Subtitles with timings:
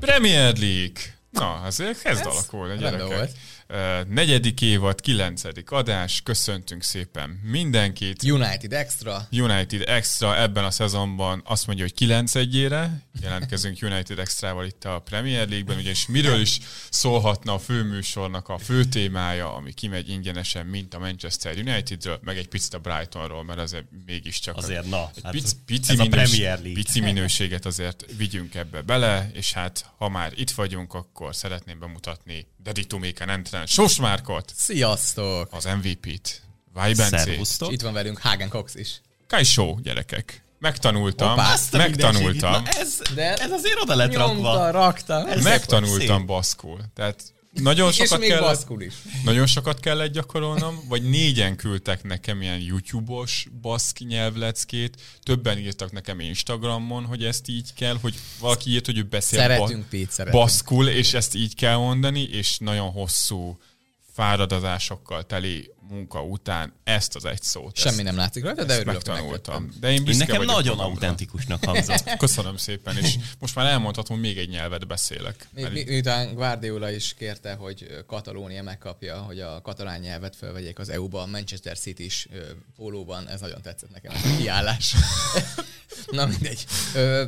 [0.00, 0.98] Premier League.
[1.38, 3.16] Na, azért kezd alakulni, rendben gyerekek.
[3.16, 3.30] volt.
[3.68, 6.20] Uh, negyedik évad, kilencedik adás.
[6.22, 8.22] Köszöntünk szépen mindenkit.
[8.22, 9.28] United Extra.
[9.30, 14.98] United Extra ebben a szezonban azt mondja, hogy 9 egyére jelentkezünk United Extrával itt a
[15.04, 16.58] Premier League-ben, ugyanis miről is
[16.90, 22.48] szólhatna a főműsornak a fő témája, ami kimegy ingyenesen, mint a Manchester Unitedről, meg egy
[22.48, 26.30] picit a Brightonról, mert azért mégiscsak Azért, na, egy hát pici, pici, ez a minős,
[26.30, 26.72] Premier League.
[26.72, 32.46] pici minőséget azért vigyünk ebbe bele, és hát ha már itt vagyunk, akkor szeretném bemutatni
[32.62, 35.48] Daddy Tuméken Entren Sosmárkot, Sziasztok!
[35.52, 37.72] az MVP-t, Vajbencét, Szervusztok.
[37.72, 39.00] Itt van velünk Hagen Cox is.
[39.42, 40.42] Show, gyerekek.
[40.58, 44.70] Megtanultam, Hoppá, Azt a mindenségit, megtanultam, na Ez, De ez azért oda lett Nyomta, rakva.
[44.70, 45.28] rakta.
[45.28, 46.80] Ez- megtanultam baszkul.
[46.94, 47.22] Tehát
[47.62, 48.94] nagyon És sokat, még kellett, baszkul is.
[49.24, 56.20] nagyon sokat kellett gyakorolnom, vagy négyen küldtek nekem ilyen YouTube-os baszk nyelvleckét, többen írtak nekem
[56.20, 60.42] Instagramon, hogy ezt így kell, hogy valaki írt, hogy ő beszél Szeretünk, Pete, szeretünk.
[60.42, 63.58] baszkul, és ezt így kell mondani, és nagyon hosszú
[64.16, 67.76] fáradozásokkal teli munka után ezt az egy szót.
[67.76, 69.62] Semmi ezt, nem látszik rajta, de örülök, megtanultam.
[69.62, 69.80] megvettem.
[69.80, 72.16] De én Én nekem nagyon autentikusnak hangzott.
[72.26, 75.48] Köszönöm szépen, és most már elmondhatom, hogy még egy nyelvet beszélek.
[75.54, 80.88] Mi, mi, miután Guardiola is kérte, hogy Katalónia megkapja, hogy a katalán nyelvet felvegyék az
[80.88, 82.28] EU-ba, a Manchester City is
[82.76, 84.94] pólóban, ez nagyon tetszett nekem, ez a kiállás.
[86.10, 86.66] Na mindegy.
[86.94, 87.24] Ö,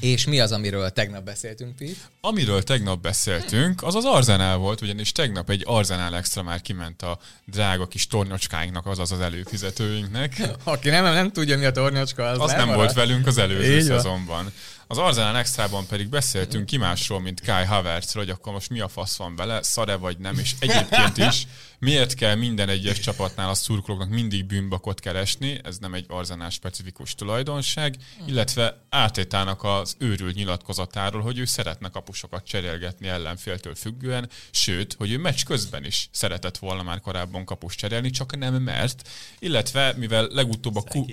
[0.00, 1.92] és mi az, amiről tegnap beszéltünk, Pete?
[2.20, 7.18] Amiről tegnap beszéltünk, az az Arzenál volt, ugyanis tegnap egy Arzenál extra már kiment a
[7.44, 10.42] drága kis tornyocskáinknak, azaz az előfizetőinknek.
[10.64, 12.80] Aki nem, nem tudja, mi a tornyocska, az, Az nem elmarad.
[12.80, 14.52] volt velünk az előző Így van.
[14.86, 18.88] Az Arzenál extrában pedig beszéltünk ki másról, mint Kai Havertzről, hogy akkor most mi a
[18.88, 21.46] fasz van vele, szare vagy nem, és egyébként is
[21.78, 27.14] miért kell minden egyes csapatnál a szurkolóknak mindig bűnbakot keresni, ez nem egy Arzenál specifikus
[27.14, 27.96] tulajdonság,
[28.26, 35.18] illetve Ártétának az őrült nyilatkozatáról, hogy ő szeretne kapusokat cserélgetni ellenféltől függően, sőt, hogy ő
[35.18, 39.08] meccs közben is szeretett volna már korábban kapus cserélni, csak nem mert,
[39.38, 41.12] illetve mivel legutóbb a ku-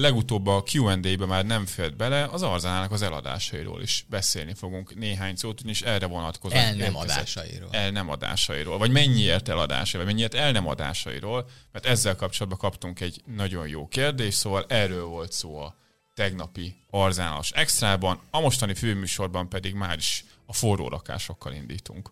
[0.00, 5.36] Legutóbb a Q&A-be már nem fért bele, az Arzenának az eladásairól is beszélni fogunk néhány
[5.36, 7.68] szót, és erre vonatkozóan El nem adásairól.
[7.72, 13.00] El nem adásairól, vagy mennyiért eladásairól, vagy mennyiért el nem adásairól, mert ezzel kapcsolatban kaptunk
[13.00, 15.74] egy nagyon jó kérdést, szóval erről volt szó a
[16.14, 22.10] tegnapi Arzenálos extrában, a mostani főműsorban pedig már is a forró rakásokkal indítunk.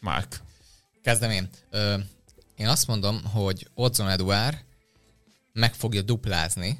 [0.00, 0.40] Márk.
[1.02, 1.48] Kezdem én.
[1.70, 1.96] Ö,
[2.56, 4.64] én azt mondom, hogy Odzon Eduard
[5.52, 6.78] meg fogja duplázni,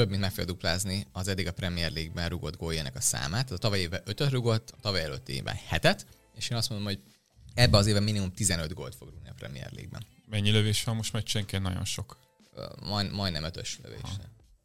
[0.00, 3.44] több mint meg fogja duplázni az eddig a Premier League-ben rugott góljának a számát.
[3.44, 6.86] Tehát a tavaly évben 5 rugott, a tavaly előtti évben 7 és én azt mondom,
[6.86, 7.00] hogy
[7.54, 10.06] ebbe az évben minimum 15 gólt fog rúgni a Premier League-ben.
[10.26, 11.62] Mennyi lövés van most meccsenként?
[11.62, 12.18] Nagyon sok.
[12.82, 14.00] Majd, majdnem ötös lövés.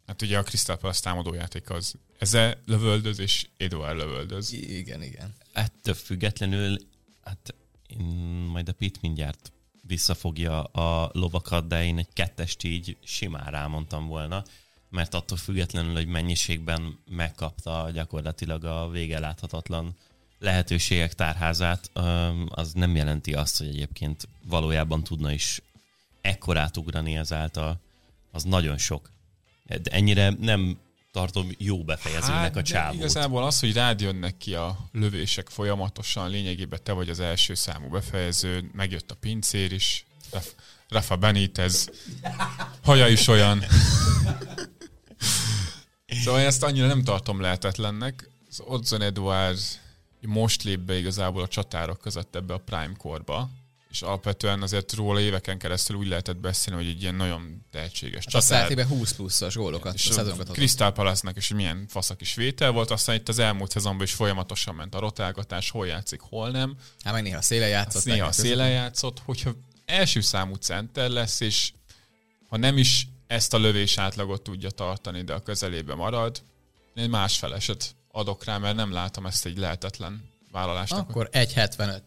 [0.07, 4.51] Hát ugye a Crystal Palace támadójáték az Eze lövöldöz és Eduard lövöldöz.
[4.51, 5.35] I- igen, igen.
[5.53, 6.77] Ettől függetlenül,
[7.23, 7.55] hát
[7.87, 8.05] én
[8.51, 14.43] majd a Pit mindjárt visszafogja a lovakat, de én egy kettest így simán rámondtam volna,
[14.95, 19.95] mert attól függetlenül, hogy mennyiségben megkapta gyakorlatilag a vége láthatatlan
[20.39, 21.91] lehetőségek tárházát,
[22.49, 25.61] az nem jelenti azt, hogy egyébként valójában tudna is
[26.21, 27.79] ekkorát ugrani ezáltal.
[28.31, 29.11] Az nagyon sok.
[29.63, 30.77] De ennyire nem
[31.11, 32.95] tartom jó befejezőnek a Hát, de csávót.
[32.95, 37.89] Igazából az, hogy rád jönnek ki a lövések folyamatosan, lényegében te vagy az első számú
[37.89, 40.55] befejező, megjött a pincér is, Raf-
[40.89, 41.89] Rafa Benitez,
[42.83, 43.63] haja is olyan.
[46.25, 48.29] Szóval én ezt annyira nem tartom lehetetlennek.
[48.49, 49.59] Az Odzon Eduard
[50.21, 53.49] most lép be igazából a csatárok között ebbe a prime korba,
[53.89, 58.29] és alapvetően azért róla éveken keresztül úgy lehetett beszélni, hogy egy ilyen nagyon tehetséges A
[58.29, 58.59] csatár.
[58.59, 60.51] Celtiben 20 pluszos gólokat, a És a szezonokat.
[60.51, 64.75] Crystal Palace-nak is milyen faszak is vétel volt, aztán itt az elmúlt szezonban is folyamatosan
[64.75, 66.75] ment a rotálgatás, hol játszik, hol nem.
[67.03, 67.95] Hát meg néha széle játszott.
[67.95, 69.51] Azt néha a szélen játszott, hogyha
[69.85, 71.71] első számú center lesz, és
[72.49, 76.41] ha nem is ezt a lövés átlagot tudja tartani, de a közelébe marad,
[76.95, 81.09] én más feleset adok rá, mert nem látom ezt egy lehetetlen vállalásnak.
[81.09, 82.01] Akkor 1,75.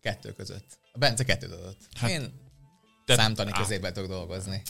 [0.00, 0.78] Kettő között.
[0.92, 1.78] A Bence kettőt adott.
[1.96, 2.32] Hát, Én
[3.06, 3.58] de- számtani á.
[3.60, 4.62] középen tudok dolgozni.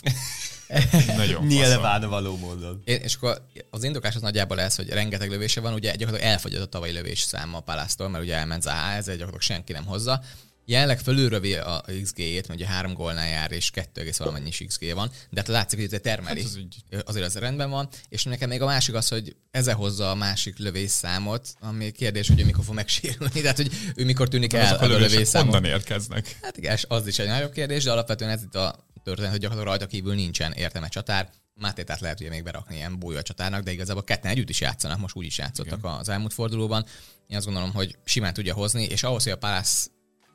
[1.17, 1.46] Nagyon.
[1.46, 2.82] Nyilván való módon.
[2.85, 6.62] Én, és akkor az indokás az nagyjából ez, hogy rengeteg lövése van, ugye gyakorlatilag elfogyott
[6.62, 10.23] a tavalyi lövés száma a Palásztól, mert ugye elment Zaha, ezzel gyakorlatilag senki nem hozza.
[10.66, 15.11] Jelenleg fölülrövi a XG-jét, mert ugye három gólnál jár, és kettő egész valamennyi XG van,
[15.31, 16.40] de hát látszik, hogy ez termeli.
[16.40, 19.75] Hát az így- Azért az rendben van, és nekem még a másik az, hogy ezzel
[19.75, 24.05] hozza a másik lövés számot, ami kérdés, hogy ő mikor fog megsérülni, tehát hogy ő
[24.05, 26.38] mikor tűnik el Azok a a lövések lövés honnan érkeznek?
[26.43, 29.78] Hát igen, az is egy nagyobb kérdés, de alapvetően ez itt a történet, hogy gyakorlatilag
[29.78, 31.31] rajta kívül nincsen értelme csatár.
[31.55, 35.16] Mátétát lehet ugye még berakni ilyen bújó csatárnak, de igazából ketten együtt is játszanak, most
[35.16, 35.90] úgy is játszottak Igen.
[35.90, 36.84] az elmúlt fordulóban.
[37.28, 39.87] Én azt gondolom, hogy simán tudja hozni, és ahhoz, hogy a Palace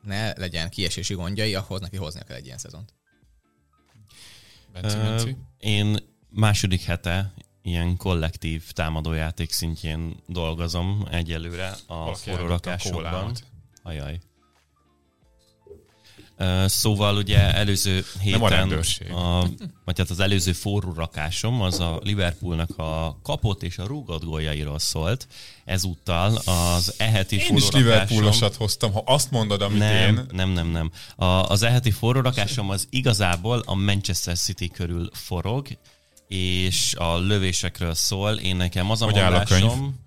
[0.02, 2.94] ne legyen kiesési gondjai, ahhoz neki hoznia kell egy ilyen szezont.
[4.72, 5.36] Benci, Benci.
[5.58, 5.96] Én
[6.28, 7.32] második hete
[7.62, 13.34] ilyen kollektív támadójáték szintjén dolgozom egyelőre a forró rakásokban.
[13.82, 14.20] Ajaj.
[16.66, 18.72] Szóval ugye előző héten,
[19.10, 19.48] a, a,
[19.84, 24.78] vagy hát az előző forró rakásom az a Liverpoolnak a kapott és a rúgott góljairól
[24.78, 25.26] szólt.
[25.64, 30.26] Ezúttal az eheti én forró is Liverpoolosat hoztam, ha azt mondod, amit nem, én.
[30.32, 30.90] Nem, nem, nem.
[31.16, 35.66] A, az eheti forró rakásom az igazából a Manchester City körül forog,
[36.28, 38.32] és a lövésekről szól.
[38.32, 40.00] Én nekem az a hogy mondásom,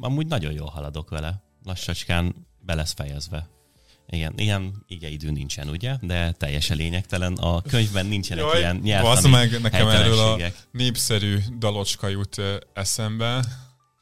[0.00, 1.42] amúgy nagyon jól haladok vele.
[1.64, 3.48] Lassacskán be lesz fejezve.
[4.10, 5.96] Igen, ilyen idő nincsen, ugye?
[6.00, 7.34] De teljesen lényegtelen.
[7.34, 10.38] A könyvben nincsenek Jaj, ilyen nyelvtani meg nekem erről a
[10.70, 12.42] népszerű dalocska jut
[12.72, 13.44] eszembe,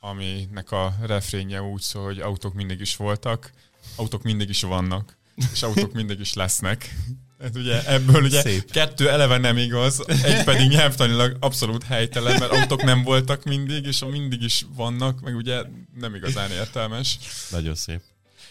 [0.00, 3.52] aminek a refrénje úgy szól, hogy autók mindig is voltak,
[3.96, 5.16] autók mindig is vannak,
[5.52, 6.94] és autók mindig is lesznek.
[7.40, 8.70] Hát ugye ebből ugye Szép.
[8.70, 14.02] kettő eleve nem igaz, egy pedig nyelvtanilag abszolút helytelen, mert autók nem voltak mindig, és
[14.02, 15.62] a mindig is vannak, meg ugye
[15.94, 17.18] nem igazán értelmes.
[17.50, 18.00] Nagyon szép.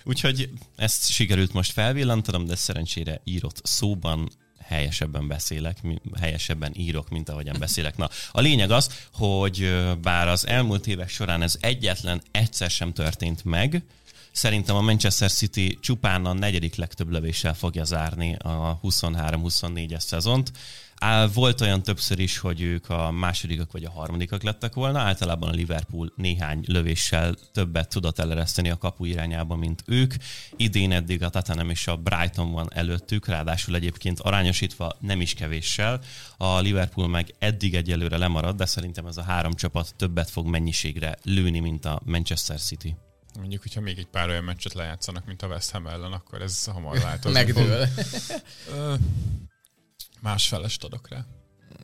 [0.07, 5.77] Úgyhogy ezt sikerült most felvillantanom, de szerencsére írott szóban helyesebben beszélek,
[6.19, 7.97] helyesebben írok, mint ahogyan beszélek.
[7.97, 13.43] Na, a lényeg az, hogy bár az elmúlt évek során ez egyetlen egyszer sem történt
[13.43, 13.83] meg,
[14.31, 20.51] Szerintem a Manchester City csupán a negyedik legtöbb lövéssel fogja zárni a 23-24-es szezont.
[21.33, 24.99] Volt olyan többször is, hogy ők a másodikak vagy a harmadikak lettek volna.
[24.99, 30.13] Általában a Liverpool néhány lövéssel többet tudott elereszteni a kapu irányába, mint ők.
[30.55, 36.01] Idén eddig a Tottenham és a Brighton van előttük, ráadásul egyébként arányosítva nem is kevéssel.
[36.37, 41.17] A Liverpool meg eddig egyelőre lemarad, de szerintem ez a három csapat többet fog mennyiségre
[41.23, 42.95] lőni, mint a Manchester City.
[43.39, 46.65] Mondjuk, hogyha még egy pár olyan meccset lejátszanak, mint a West Ham ellen, akkor ez
[46.65, 47.37] hamar változik.
[47.45, 47.87] Megdől.
[50.21, 51.25] Más felest adok rá.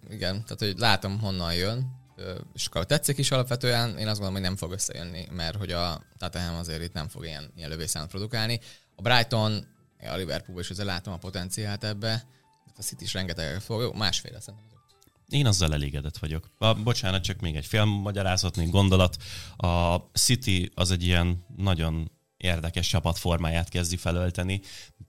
[0.09, 2.01] Igen, tehát hogy látom honnan jön,
[2.53, 6.01] és akkor tetszik is alapvetően, én azt gondolom, hogy nem fog összejönni, mert hogy a
[6.17, 8.59] Tottenham azért itt nem fog ilyen, ilyen lövészámot produkálni.
[8.95, 9.67] A Brighton,
[9.99, 12.25] a Liverpool is azért látom a potenciált ebbe,
[12.77, 14.71] a City is rengeteg fog, jó, másfél szerintem.
[15.27, 16.49] Én azzal elégedett vagyok.
[16.57, 19.17] A, bocsánat, csak még egy fél magyarázat, még gondolat.
[19.55, 22.11] A City az egy ilyen nagyon
[22.43, 24.61] érdekes csapatformáját kezdi felölteni.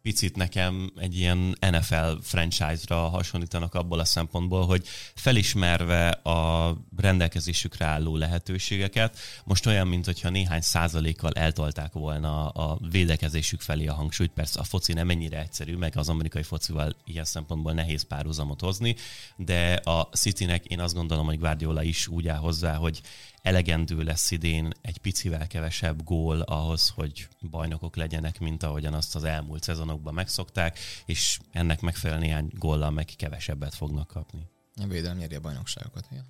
[0.02, 8.16] Picit nekem egy ilyen NFL franchise-ra hasonlítanak abból a szempontból, hogy felismerve a rendelkezésükre álló
[8.16, 14.32] lehetőségeket, most olyan, mint hogyha néhány százalékkal eltolták volna a védekezésük felé a hangsúlyt.
[14.32, 18.96] Persze a foci nem ennyire egyszerű, meg az amerikai focival ilyen szempontból nehéz párhuzamot hozni,
[19.36, 23.00] de a Citynek én azt gondolom, hogy Guardiola is úgy áll hozzá, hogy
[23.44, 29.24] elegendő lesz idén egy picivel kevesebb gól ahhoz, hogy bajnokok legyenek, mint ahogyan azt az
[29.24, 34.46] elmúlt szezonokban megszokták, és ennek megfelelően néhány góllal meg kevesebbet fognak kapni.
[34.76, 36.08] A védelem nyeri a bajnokságokat.
[36.10, 36.24] Ja?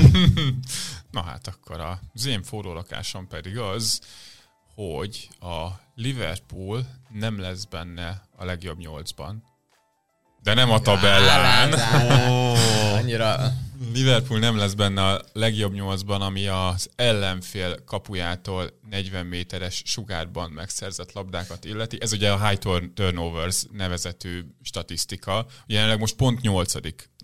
[1.10, 4.00] Na hát akkor az én forró lakásom pedig az,
[4.74, 9.49] hogy a Liverpool nem lesz benne a legjobb nyolcban,
[10.42, 11.72] de nem a tabellán.
[12.98, 13.52] Annyira...
[13.92, 21.12] Liverpool nem lesz benne a legjobb nyolcban, ami az ellenfél kapujától 40 méteres sugárban megszerzett
[21.12, 21.98] labdákat illeti.
[22.00, 22.58] Ez ugye a high
[22.94, 25.46] turnovers nevezetű statisztika.
[25.66, 26.74] Jelenleg most pont 8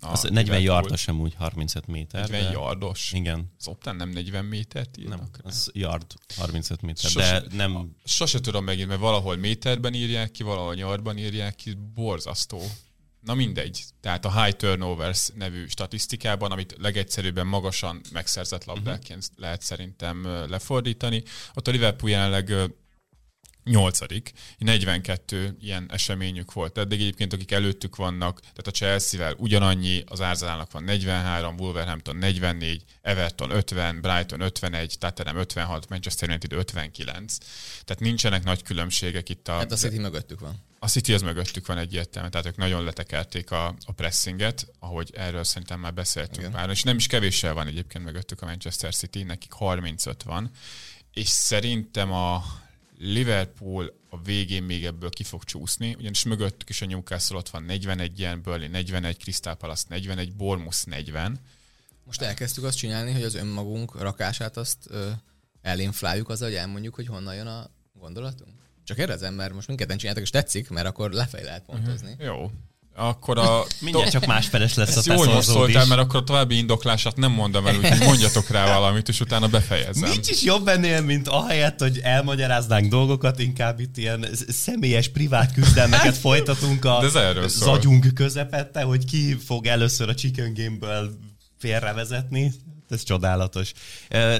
[0.01, 2.29] az 40 yardos sem úgy 35 méter.
[2.29, 2.49] 40 de...
[2.51, 3.11] yardos?
[3.11, 3.53] Igen.
[3.59, 5.19] Az optán nem 40 métert írnak?
[5.19, 6.05] Nem, az yard
[6.37, 7.95] 35 méter, sose, de nem...
[8.05, 12.61] Sose tudom megint, mert valahol méterben írják ki, valahol yardban írják ki, borzasztó.
[13.27, 13.83] Na mindegy.
[14.01, 19.39] Tehát a high turnovers nevű statisztikában, amit legegyszerűbben magasan megszerzett labdáként uh-huh.
[19.39, 22.53] lehet szerintem lefordítani, ott a Liverpool jelenleg
[23.67, 26.77] nyolcadik, 42 ilyen eseményük volt.
[26.77, 32.83] Eddig egyébként, akik előttük vannak, tehát a Chelsea-vel ugyanannyi, az Arsenalnak van 43, Wolverhampton 44,
[33.01, 37.37] Everton 50, Brighton 51, Tottenham 56, Manchester United 59.
[37.85, 39.53] Tehát nincsenek nagy különbségek itt a...
[39.53, 40.65] Hát a City mögöttük van.
[40.79, 45.43] A City az mögöttük van egyértelműen, tehát ők nagyon letekerték a, a pressinget, ahogy erről
[45.43, 49.51] szerintem már beszéltünk már, és nem is kevéssel van egyébként mögöttük a Manchester City, nekik
[49.51, 50.51] 35 van,
[51.13, 52.43] és szerintem a
[52.97, 57.63] Liverpool a végén még ebből ki fog csúszni, ugyanis mögöttük is a Newcastle ott van
[57.63, 61.39] 41 ilyen, Burnley 41, Crystal Palace 41, Bournemouth 40.
[62.03, 65.09] Most elkezdtük azt csinálni, hogy az önmagunk rakását azt ö,
[65.61, 68.51] elinfláljuk azzal, hogy elmondjuk, hogy honnan jön a gondolatunk?
[68.83, 72.11] Csak kérdezem, mert most mindketten csináltak, és tetszik, mert akkor lefej lehet pontozni.
[72.11, 72.25] Uh-huh.
[72.25, 72.51] Jó.
[72.99, 73.65] Akkor a...
[73.79, 76.57] Mindjárt csak másfeles lesz a Ezt te jó, hogy most szóltál, mert akkor a további
[76.57, 80.09] indoklását nem mondom el, úgyhogy mondjatok rá valamit, és utána befejezem.
[80.09, 85.53] Nincs is jobb ennél, mint ahelyett, hogy elmagyaráznánk dolgokat, inkább itt ilyen sz- személyes, privát
[85.53, 87.73] küzdelmeket folytatunk a De ez erről szól.
[87.73, 91.17] zagyunk közepette, hogy ki fog először a Chicken Game-ből
[91.59, 92.53] félrevezetni.
[92.89, 93.71] Ez csodálatos.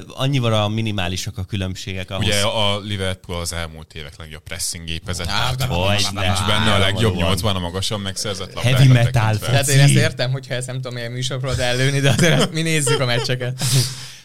[0.08, 2.26] Annyival a minimálisak a különbségek ahhoz.
[2.26, 5.30] Ugye a Liverpool az elmúlt évek legjobb pressing gépezet.
[5.58, 9.38] Nincs benne a legjobb nyolcban a magasan megszerzett labdákat Heavy metal.
[9.38, 12.62] Tehát én ezt értem, hogyha ezt nem tudom milyen műsorról előni, de azért ezt mi
[12.62, 13.64] nézzük a meccseket.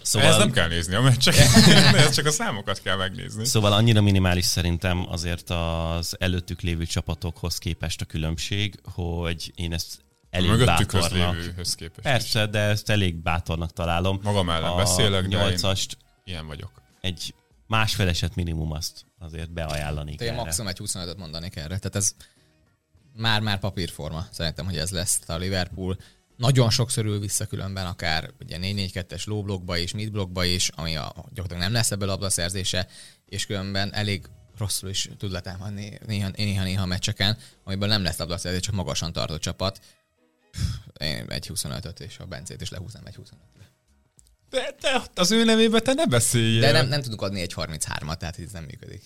[0.02, 1.46] Szóval, Ez nem kell nézni a meccseket,
[1.94, 3.46] ez csak a számokat kell megnézni.
[3.46, 9.98] Szóval annyira minimális szerintem azért az előttük lévő csapatokhoz képest a különbség, hogy én ezt
[10.32, 11.36] elég Mögöttük bátornak...
[11.40, 11.80] képest.
[11.80, 11.88] is.
[12.02, 14.20] Persze, de ezt elég bátornak találom.
[14.22, 16.70] Magam ellen a beszélek, de én- nyolcast Ilyen vagyok.
[17.00, 17.34] egy
[17.66, 20.44] másfeleset minimum azt azért beajánlani Tehát én kell.
[20.44, 21.66] maximum egy 25-öt mondanék erre.
[21.78, 22.14] Tehát ez
[23.16, 24.26] már-már papírforma.
[24.30, 25.96] Szerintem, hogy ez lesz a Liverpool.
[26.36, 31.62] Nagyon sokszor ül vissza különben, akár ugye 4-4-2-es lóblokkba is, midblokkba is, ami a, gyakorlatilag
[31.62, 32.86] nem lesz ebből labdaszerzése,
[33.26, 34.26] és különben elég
[34.58, 39.40] rosszul is tud letámadni néha, néha, néha meccseken, amiből nem lesz labdaszerzés, csak magasan tartott
[39.40, 39.80] csapat.
[41.00, 43.70] Én egy 25-öt, és a Bencét is lehúznám egy 25-re.
[44.50, 46.60] De, de az ő nevében te ne beszéljél.
[46.60, 49.02] De nem, nem tudunk adni egy 33-at, tehát ez nem működik.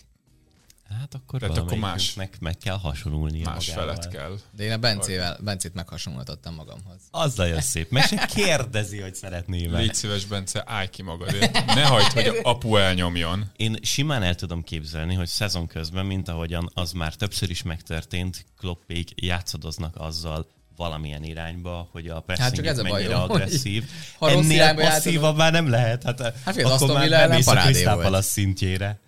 [0.88, 3.94] Hát akkor Tehát akkor valamelyikünknek meg kell hasonulnia Más magával.
[3.94, 4.38] felett kell.
[4.52, 7.00] De én a Bencével, Bencét meghasonlítottam magamhoz.
[7.10, 7.90] Az nagyon szép.
[7.90, 11.64] Meg se kérdezi, hogy szeretném Légy szíves, Bence, állj ki magadért.
[11.66, 13.50] Ne hagyd, hogy apu elnyomjon.
[13.56, 18.46] Én simán el tudom képzelni, hogy szezon közben, mint ahogyan az már többször is megtörtént,
[18.58, 23.84] Kloppék játszadoznak azzal valamilyen irányba, hogy a pressing csak ez a mennyire hogy agresszív.
[24.20, 26.02] Ennél passzívabb már nem lehet.
[26.02, 27.96] Hát, hát akkor már Villa nem ellen mész a.
[27.96, 29.00] Palace szintjére.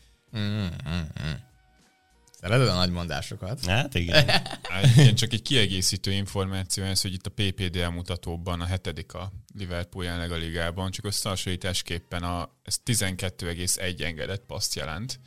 [2.41, 3.67] Szereted a nagy mondásokat?
[3.67, 4.31] Hát igen.
[4.97, 10.05] Igen, csak egy kiegészítő információ ez, hogy itt a PPDL mutatóban a hetedik a Liverpool
[10.05, 15.21] jelenleg a ligában, csak összehasonlításképpen a, ez 12,1 engedett paszt jelent.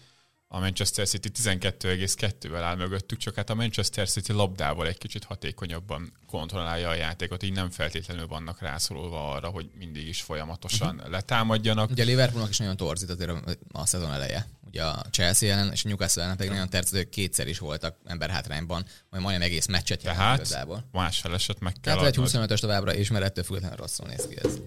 [0.54, 6.14] A Manchester City 12,2-vel áll mögöttük, csak hát a Manchester City labdával egy kicsit hatékonyabban
[6.28, 11.12] kontrollálja a játékot, így nem feltétlenül vannak rászorulva arra, hogy mindig is folyamatosan Mhm.
[11.12, 11.90] letámadjanak.
[11.90, 13.30] Ugye a Liverpoolnak is nagyon torzít azért
[13.72, 14.48] a, szezon eleje.
[14.68, 18.30] Ugye a Chelsea ellen és a Newcastle ellen pedig nagyon tercetők kétszer is voltak ember
[18.30, 20.88] hátrányban, majd majdnem egész meccset Tehát igazából.
[20.92, 22.50] más feleset meg kell Tehát egy adnod.
[22.50, 24.58] 25-ös továbbra is, mert ettől függetlenül rosszul néz ki ez.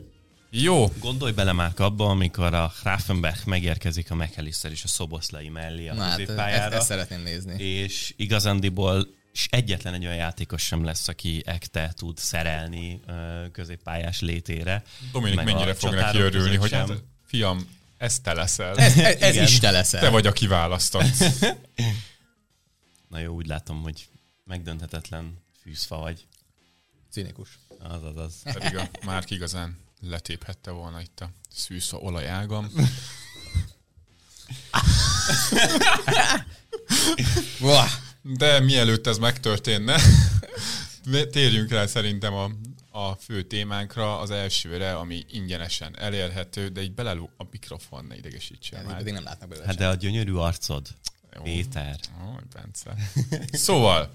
[0.57, 5.89] Jó, Gondolj bele már abba, amikor a Grafenberg megérkezik a McAllister és a Szoboszlai mellé
[5.89, 6.77] a Na hát ezt, középpályára.
[6.77, 7.63] ezt szeretném nézni.
[7.63, 13.01] és igazándiból s egyetlen egy olyan játékos sem lesz, aki ekte tud szerelni
[13.53, 14.83] középpályás létére.
[15.13, 16.89] Dominik Meg mennyire fog neki örülni, hogy sem.
[16.89, 17.69] hát, fiam,
[17.99, 18.77] ezt te leszel.
[18.77, 20.01] Ez, ez, ez is te leszel.
[20.01, 21.25] Te vagy a kiválasztott.
[23.09, 24.09] Na jó, úgy látom, hogy
[24.45, 26.27] megdönthetetlen fűzfa vagy.
[27.11, 27.59] Cinikus.
[27.79, 28.53] Az, az, az.
[28.53, 32.71] Pedig a Márk igazán letéphette volna itt a szűzfa olajágam.
[38.23, 40.01] De mielőtt ez megtörténne,
[41.31, 42.51] térjünk rá szerintem a,
[42.91, 48.81] a fő témánkra, az elsőre, ami ingyenesen elérhető, de így belelú a mikrofon, ne idegesítsen
[48.81, 48.97] Ez már.
[48.97, 50.87] pedig nem látnak belőle Hát de a gyönyörű arcod,
[51.37, 51.43] Jó.
[51.43, 52.01] Péter.
[52.25, 52.95] Ó, Bence.
[53.53, 54.15] Szóval,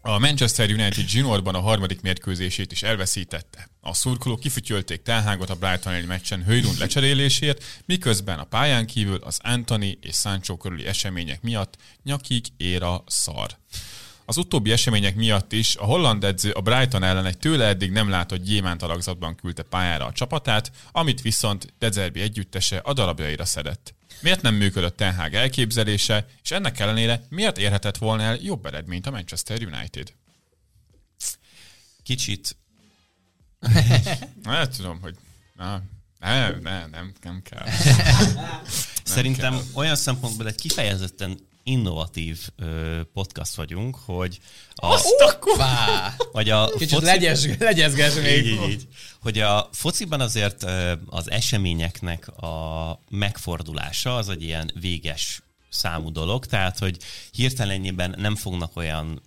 [0.00, 3.68] a Manchester United juniorban a harmadik mérkőzését is elveszítette.
[3.80, 9.38] A szurkolók kifütyölték Telhágot a Brighton elleni meccsen Höjlund lecserélésért, miközben a pályán kívül az
[9.42, 13.58] Anthony és Sancho körüli események miatt nyakig ér a szar.
[14.24, 18.08] Az utóbbi események miatt is a holland edző a Brighton ellen egy tőle eddig nem
[18.08, 23.94] látott gyémánt alakzatban küldte pályára a csapatát, amit viszont Dezerbi együttese a darabjaira szedett.
[24.22, 29.06] Miért nem működött Ten Hag elképzelése, és ennek ellenére miért érhetett volna el jobb eredményt
[29.06, 30.12] a Manchester United?
[32.02, 32.56] Kicsit
[34.44, 35.16] Hát tudom, hogy
[35.54, 35.82] na,
[36.18, 37.66] ne, ne, nem, nem kell.
[39.04, 39.62] Szerintem kell.
[39.72, 44.38] olyan szempontból egy kifejezetten innovatív ö, podcast vagyunk, hogy
[44.74, 45.00] a,
[45.56, 46.14] Vá.
[46.32, 48.46] hogy a Kicsit legyes, legyezges még.
[48.46, 48.86] így, így,
[49.20, 56.46] hogy a fociban azért ö, az eseményeknek a megfordulása az egy ilyen véges számú dolog,
[56.46, 56.96] tehát hogy
[57.30, 59.22] hirtelenjében nem fognak olyan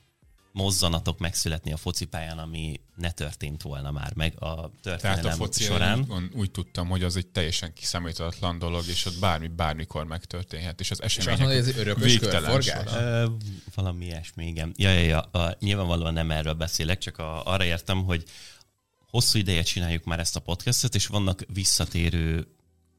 [0.53, 5.63] mozzanatok megszületni a focipályán, ami ne történt volna már meg a Tehát a történelem foci
[5.63, 6.05] során.
[6.10, 10.91] úgy, úgy tudtam, hogy az egy teljesen kiszámíthatatlan dolog, és ott bármi, bármikor megtörténhet, és
[10.91, 12.62] az És események egy örökös végtelen.
[12.88, 13.25] Ö,
[13.75, 14.74] valami ilyesmi, igen.
[14.75, 15.19] Ja, ja, ja.
[15.19, 18.24] A, nyilvánvalóan nem erről beszélek, csak a, arra értem, hogy
[19.10, 22.48] hosszú ideje csináljuk már ezt a podcastet, és vannak visszatérő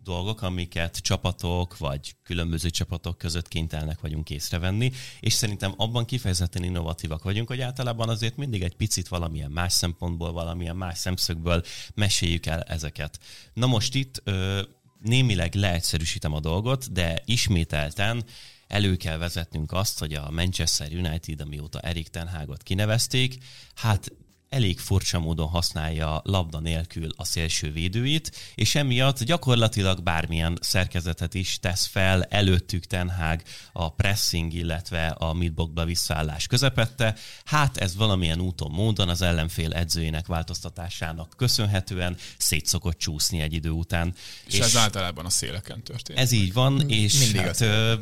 [0.04, 7.22] dolgok, amiket csapatok vagy különböző csapatok között kénytelnek vagyunk észrevenni, és szerintem abban kifejezetten innovatívak
[7.22, 11.62] vagyunk, hogy általában azért mindig egy picit valamilyen más szempontból, valamilyen más szemszögből
[11.94, 13.18] meséljük el ezeket.
[13.52, 14.62] Na most itt ö,
[15.02, 18.24] némileg leegyszerűsítem a dolgot, de ismételten
[18.66, 23.36] elő kell vezetnünk azt, hogy a Manchester United, amióta Erik Ten Hagot kinevezték,
[23.74, 24.12] hát
[24.54, 31.58] elég furcsa módon használja labda nélkül a szélső védőit, és emiatt gyakorlatilag bármilyen szerkezetet is
[31.60, 33.42] tesz fel előttük Tenhág
[33.72, 37.14] a pressing, illetve a midboxba visszaállás közepette.
[37.44, 43.70] Hát ez valamilyen úton, módon az ellenfél edzőjének változtatásának köszönhetően szét szokott csúszni egy idő
[43.70, 44.14] után.
[44.46, 46.22] És, és ez általában a széleken történik.
[46.22, 47.94] Ez így van, és Mindig hát, ö,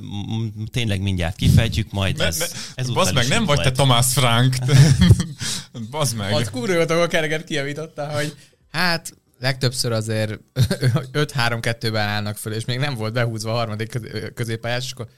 [0.71, 4.57] tényleg mindjárt kifejtjük, majd ez, ez Bazd meg, nem vagy te Tomás Frank.
[5.91, 8.37] Bazd meg ott kurva jót, ahol Kereget kijavította, hogy
[8.71, 10.39] hát legtöbbször azért
[11.13, 13.99] 5-3-2-ben állnak föl, és még nem volt behúzva a harmadik
[14.35, 15.09] középpályás, és akkor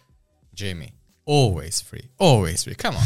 [0.52, 0.88] Jamie,
[1.24, 3.02] always free, always free, come on.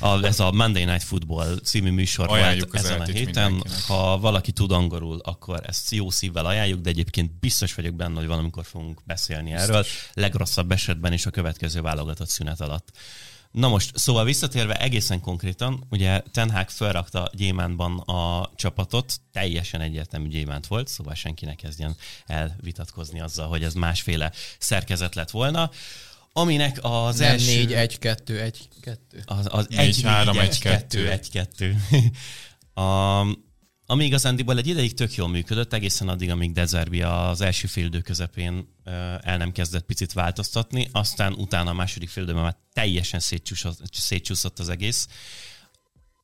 [0.00, 3.62] a, ez a Monday Night Football című műsor ajánljuk volt ezen a héten.
[3.86, 8.26] Ha valaki tud angolul, akkor ezt jó szívvel ajánljuk, de egyébként biztos vagyok benne, hogy
[8.26, 9.68] valamikor fogunk beszélni biztos.
[9.68, 9.84] erről.
[10.12, 12.88] Legrosszabb esetben is a következő válogatott szünet alatt.
[13.54, 20.28] Na most, szóval visszatérve egészen konkrétan, ugye Ten Hag felrakta Gyémántban a csapatot, teljesen egyértelmű
[20.28, 21.96] Gyémánt volt, szóval senki ne kezdjen
[22.26, 25.70] el vitatkozni azzal, hogy ez másféle szerkezet lett volna.
[26.32, 27.56] Aminek az Nem első...
[27.56, 29.22] 4, 1, 2, 1, 2.
[29.24, 31.76] Az, az 1, 3, 1, 2, 1, 2.
[32.74, 33.20] A,
[33.86, 38.68] ami igazándiból egy ideig tök jól működött, egészen addig, amíg Dezerbi az első félidő közepén
[39.20, 43.20] el nem kezdett picit változtatni, aztán utána a második félidőben már teljesen
[43.92, 45.08] szétcsúszott az egész.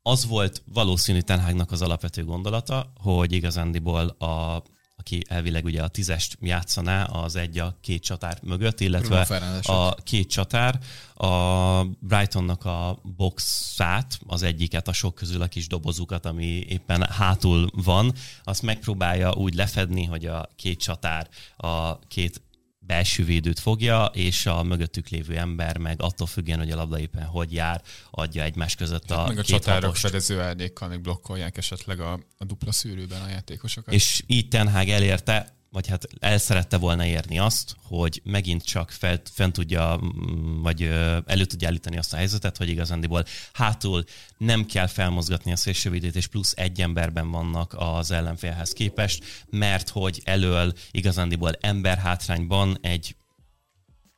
[0.02, 4.62] Az volt valószínű Tenhágnak az alapvető gondolata, hogy igazándiból a
[5.00, 9.21] aki elvileg ugye a tízest játszaná az egy a két csatár mögött, illetve
[9.62, 10.78] a két csatár.
[11.14, 17.71] A Brightonnak a boxát, az egyiket, a sok közül a kis dobozukat, ami éppen hátul
[17.85, 18.12] van,
[18.45, 22.42] azt megpróbálja úgy lefedni, hogy a két csatár a két
[22.90, 27.24] belső védőt fogja, és a mögöttük lévő ember meg attól függően, hogy a labda éppen
[27.24, 30.00] hogy jár, adja egymás között a Meg a csatárok hapost.
[30.00, 33.94] fedező árnyékkal még blokkolják esetleg a, a dupla szűrőben a játékosokat.
[33.94, 38.90] És így Ten Hag elérte, vagy hát el szerette volna érni azt, hogy megint csak
[38.90, 40.83] fel, fent tudja, mm, vagy
[41.26, 44.04] elő tudja állítani azt a helyzetet, hogy igazándiból hátul
[44.38, 50.20] nem kell felmozgatni a szélsővédét, és plusz egy emberben vannak az ellenfélhez képest, mert hogy
[50.24, 53.14] elől igazándiból ember hátrányban egy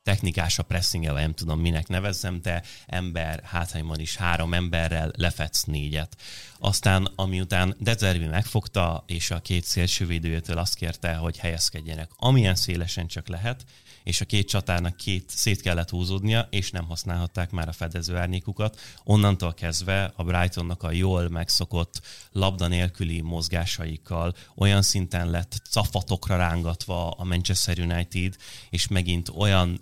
[0.03, 5.63] technikás a pressing vagy nem tudom minek nevezzem, de ember hátrányban is három emberrel lefetsz
[5.63, 6.17] négyet.
[6.65, 13.29] Aztán, amiután Dezervi megfogta, és a két szélsővédőjétől azt kérte, hogy helyezkedjenek amilyen szélesen csak
[13.29, 13.65] lehet,
[14.05, 18.81] és a két csatárnak két szét kellett húzódnia, és nem használhatták már a fedező árnyékukat.
[19.05, 22.01] Onnantól kezdve a Brightonnak a jól megszokott
[22.33, 28.37] labda nélküli mozgásaikkal olyan szinten lett cafatokra rángatva a Manchester United,
[28.71, 29.81] és megint olyan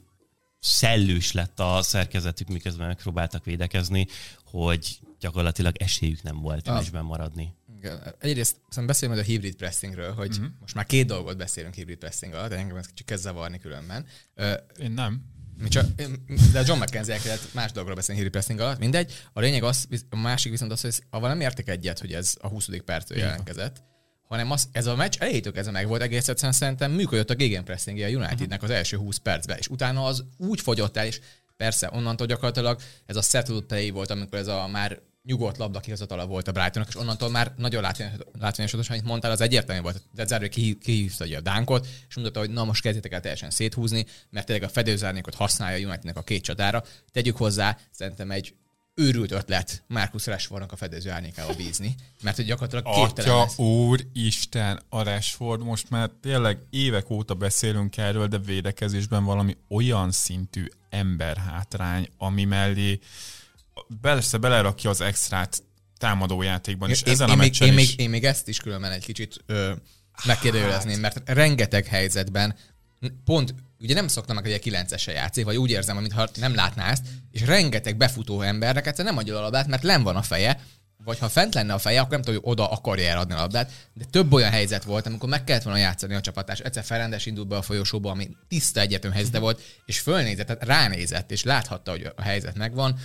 [0.61, 4.07] szellős lett a szerkezetük, miközben megpróbáltak védekezni,
[4.45, 6.75] hogy gyakorlatilag esélyük nem volt Ah.
[6.75, 7.55] meccsben maradni.
[7.77, 8.15] Igen.
[8.19, 10.41] Egyrészt szerintem beszélünk majd a hibrid pressingről, hogy Mhm.
[10.43, 10.55] uh-huh.
[10.61, 14.07] most már két dolgot beszélünk hibrid pressing alatt, de engem ez kicsit kezd zavarni különben.
[14.35, 15.23] Ö, Én nem.
[15.59, 15.87] mi csak,
[16.53, 19.13] de John McKenzie elkezdett más dolgokról beszélni hibrid pressing alatt, mindegy.
[19.33, 22.49] A lényeg az, a másik viszont az, hogy avval nem értek egyet, hogy ez a
[22.49, 22.69] 20.
[22.85, 23.83] perctől jelentkezett,
[24.29, 28.07] hanem az, ez a meccs elejétől kezdve meg volt, egész egyszerűen szerintem működött a gegenpressingje
[28.07, 31.21] a Unitednek az első 20 percben, és utána az úgy fogyott el, és
[31.57, 36.27] persze onnantól gyakorlatilag ez a settled play volt, amikor ez a már nyugodt labda kihozatala
[36.27, 37.87] volt a Brightonnak, és onnantól már nagyon
[38.39, 40.03] látványos, amit mondtál, az egyértelmű volt.
[40.15, 44.07] De Zervé kihívta ugye a dánkot, és mutatta, hogy na most kezdjétek el teljesen széthúzni,
[44.31, 46.85] mert tényleg a fedőzárnyékot használja a Unitednek a két csatára.
[47.13, 48.55] Tegyük hozzá, szerintem egy
[48.95, 53.59] őrült ötlet Marcus Rashfordnak a fedező árnyékába bízni, mert hogy gyakorlatilag képtelen Atya, lesz.
[53.59, 60.11] úr, Isten, a Rashford, most már tényleg évek óta beszélünk erről, de védekezésben valami olyan
[60.11, 62.99] szintű emberhátrány, ami mellé
[64.01, 65.63] persze belerakja az extrát
[65.99, 67.75] támadójátékban, és én, ezen én, a még, én, is...
[67.75, 69.73] még, én még ezt is különben egy kicsit ö,
[70.25, 72.55] megkérdőjelezném, mert rengeteg helyzetben
[73.25, 76.91] pont, ugye nem szoktam meg, hogy egy 9-ese játszik, vagy úgy érzem, mintha nem látná
[76.91, 80.61] ezt, és rengeteg befutó embernek egyszerűen nem adja a labdát, mert len van a feje,
[81.05, 83.73] vagy ha fent lenne a feje, akkor nem tudom, hogy oda akarja eladni a labdát,
[83.93, 86.59] de több olyan helyzet volt, amikor meg kellett volna játszani a csapatás.
[86.59, 91.31] Egyszer Ferendes indult be a folyosóba, ami tiszta egyetem helyzete volt, és fölnézett, tehát ránézett,
[91.31, 92.99] és láthatta, hogy a helyzet megvan,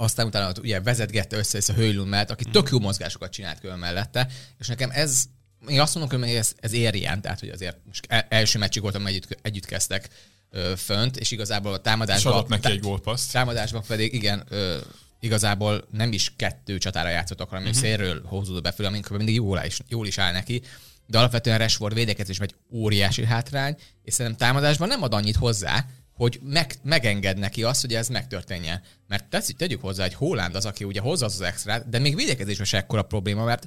[0.00, 4.28] aztán utána ugye vezetgette össze a Höjlund mellett, aki tök jó mozgásokat csinált külön mellette,
[4.58, 5.24] és nekem ez
[5.68, 9.06] én azt mondom, hogy ez, ez érjen, tehát hogy azért most el- első meccsig voltam,
[9.06, 10.08] együtt, együtt kezdtek
[10.50, 12.32] ö, fönt, és igazából a És támadásban...
[12.32, 13.32] adott neki egy gólpaszt.
[13.32, 14.76] Támadásban pedig igen, ö,
[15.20, 17.80] igazából nem is kettő csatára játszottak, hanem uh-huh.
[17.80, 20.62] szélről húzódott be föl, amikor mindig jól is, jól is áll neki.
[21.06, 25.86] De alapvetően Rashford védekezésben egy óriási hátrány, és szerintem támadásban nem ad annyit hozzá,
[26.20, 28.82] hogy meg, megenged neki azt, hogy ez megtörténjen.
[29.06, 32.14] Mert tetszik, tegyük hozzá, hogy Holland az, aki ugye hozza az, az extrát, de még
[32.14, 33.66] védekezésben se ekkora probléma, mert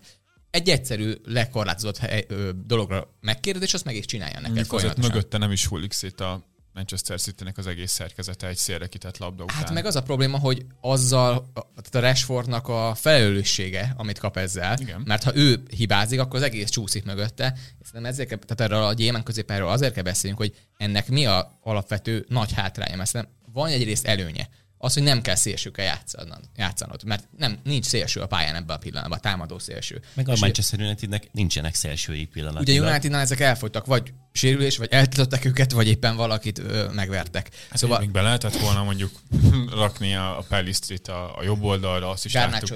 [0.50, 5.12] egy egyszerű, lekorlátozott hely, ö, dologra megkérdez, és azt meg is csinálja neked folyamatosan.
[5.12, 9.44] mögötte nem is hullik szét a Manchester City-nek az egész szerkezete egy szélre kitett labda
[9.44, 9.56] után.
[9.56, 15.02] Hát meg az a probléma, hogy azzal, a- Rashfordnak a felelőssége, amit kap ezzel, Igen.
[15.06, 17.58] mert ha ő hibázik, akkor az egész csúszik mögötte.
[17.84, 21.60] Szerintem ezért kell, tehát erről a gyémán középáról azért kell beszélnünk, hogy ennek mi a
[21.64, 24.50] alapvető nagy hátránya, mert szerintem van egyrészt előnye.
[24.84, 28.80] Az, hogy nem kell szélsőkkel játszanod, játszanod, mert nem, nincs szélső a pályán ebben a
[28.80, 30.02] pillanatban, támadó szélső.
[30.14, 32.82] Meg a Manchester Unitednek nincsenek szélsői pillanatilag.
[32.82, 37.50] Ugye Unitednál ezek elfogytak, vagy sérülés, vagy eltiltották őket, vagy éppen valakit ö, megvertek.
[37.70, 39.12] Hát szóval még be lehetett volna mondjuk
[39.84, 42.70] rakni a, a Pellistrit a, a jobb oldalra, azt is Garnachot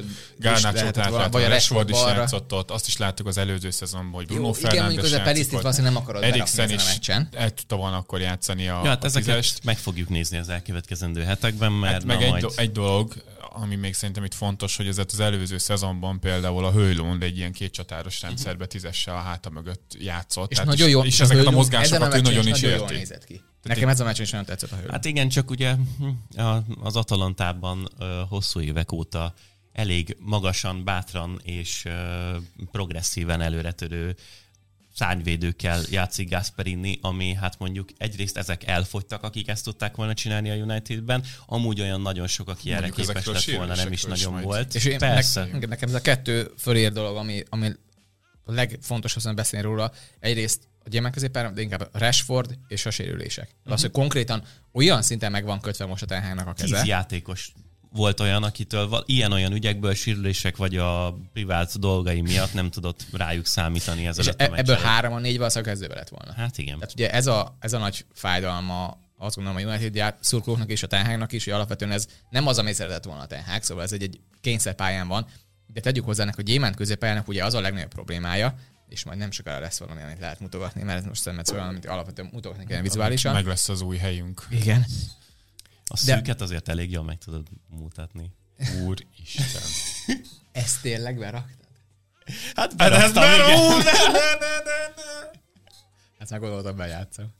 [0.95, 1.13] láttuk.
[1.13, 4.25] lehet, vagy a a Rashford is játszott ott, azt is láttuk az előző szezonban, hogy
[4.25, 5.61] Bruno Jó, igen, Fernandes mondjuk az a ott.
[5.61, 9.05] valószínűleg nem akarod Eriksen a is el tudta volna akkor játszani a, Ja, hát a
[9.05, 9.63] ezeket tízest.
[9.63, 13.13] meg fogjuk nézni az elkövetkezendő hetekben, mert Hát meg egy, do- egy dolog,
[13.63, 17.51] ami még szerintem itt fontos, hogy ez az előző szezonban például a Höjlund egy ilyen
[17.51, 20.51] kétcsatáros rendszerbe tízesse a háta mögött játszott.
[20.51, 21.03] És Tehát nagyon jó.
[21.03, 22.93] És a ezeket a mozgásokat ő nagyon is érti.
[22.93, 23.41] nézett ki.
[23.63, 24.93] Nekem ez a meccsen is nagyon tetszett a Höjlund.
[24.93, 26.41] Hát igen, csak ugye hm,
[26.81, 27.89] az Atalantában
[28.29, 29.33] hosszú évek óta
[29.71, 31.85] elég magasan, bátran és
[32.71, 34.15] progresszíven előretörő
[34.97, 40.55] szárnyvédőkkel játszik Gasperini, ami hát mondjuk egyrészt ezek elfogytak, akik ezt tudták volna csinálni a
[40.55, 44.43] Unitedben, amúgy olyan nagyon sok, aki erre képes lett volna, nem is nagyon majd.
[44.45, 44.75] volt.
[44.75, 45.45] És én, Persze.
[45.51, 47.71] Nekem, nekem ez a kettő fölér dolog, ami, ami
[48.43, 49.91] a legfontosabb hogy beszélni róla.
[50.19, 53.49] Egyrészt a gyémán középpáron, de inkább a Rashford és a sérülések.
[53.57, 53.73] Uh-huh.
[53.73, 56.85] Az, hogy konkrétan olyan szinten meg van kötve most a Tenhágnak a Tíz keze.
[56.85, 57.51] játékos
[57.91, 63.45] volt olyan, akitől val- ilyen-olyan ügyekből sérülések vagy a privát dolgai miatt nem tudott rájuk
[63.45, 64.79] számítani ez És a e- ebből előtt.
[64.81, 66.33] három a négy valószínűleg kezdőbe lett volna.
[66.33, 66.75] Hát igen.
[66.75, 70.87] Tehát ugye ez a, ez a nagy fájdalma azt gondolom a United szurkolóknak és a
[70.87, 74.03] Tenhágnak is, hogy alapvetően ez nem az, ami szeretett volna a Tenhág, szóval ez egy,
[74.03, 75.25] egy kényszerpályán van,
[75.73, 78.55] de tegyük hozzá ennek, hogy gyémánt középpályának ugye az a legnagyobb problémája,
[78.89, 81.85] és majd nem sokára lesz valami, amit lehet mutogatni, mert ez most szemet olyan, amit
[81.85, 83.33] alapvetően mutogatni kell vizuálisan.
[83.33, 84.47] Meg lesz az új helyünk.
[84.49, 84.85] Igen.
[85.87, 88.31] A De- szűket azért elég jól meg tudod mutatni.
[88.85, 89.61] Úristen.
[90.51, 91.67] Ezt tényleg beraktad?
[92.55, 93.81] Hát beraktam, igen.
[96.19, 97.33] Hát meg gondoltam, bejátszom.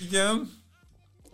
[0.00, 0.62] Igen.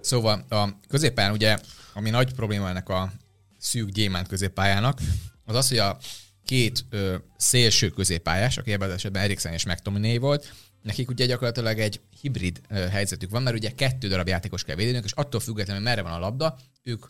[0.01, 1.59] Szóval a középpályán ugye,
[1.93, 3.13] ami nagy probléma ennek a
[3.59, 5.01] szűk gyémánt középpályának,
[5.45, 5.99] az az, hogy a
[6.45, 11.79] két ö, szélső középpályás, aki ebben az esetben Eriksen és McTominay volt, nekik ugye gyakorlatilag
[11.79, 15.91] egy hibrid helyzetük van, mert ugye kettő darab játékos kell védeniük, és attól függetlenül, hogy
[15.91, 17.07] merre van a labda, ők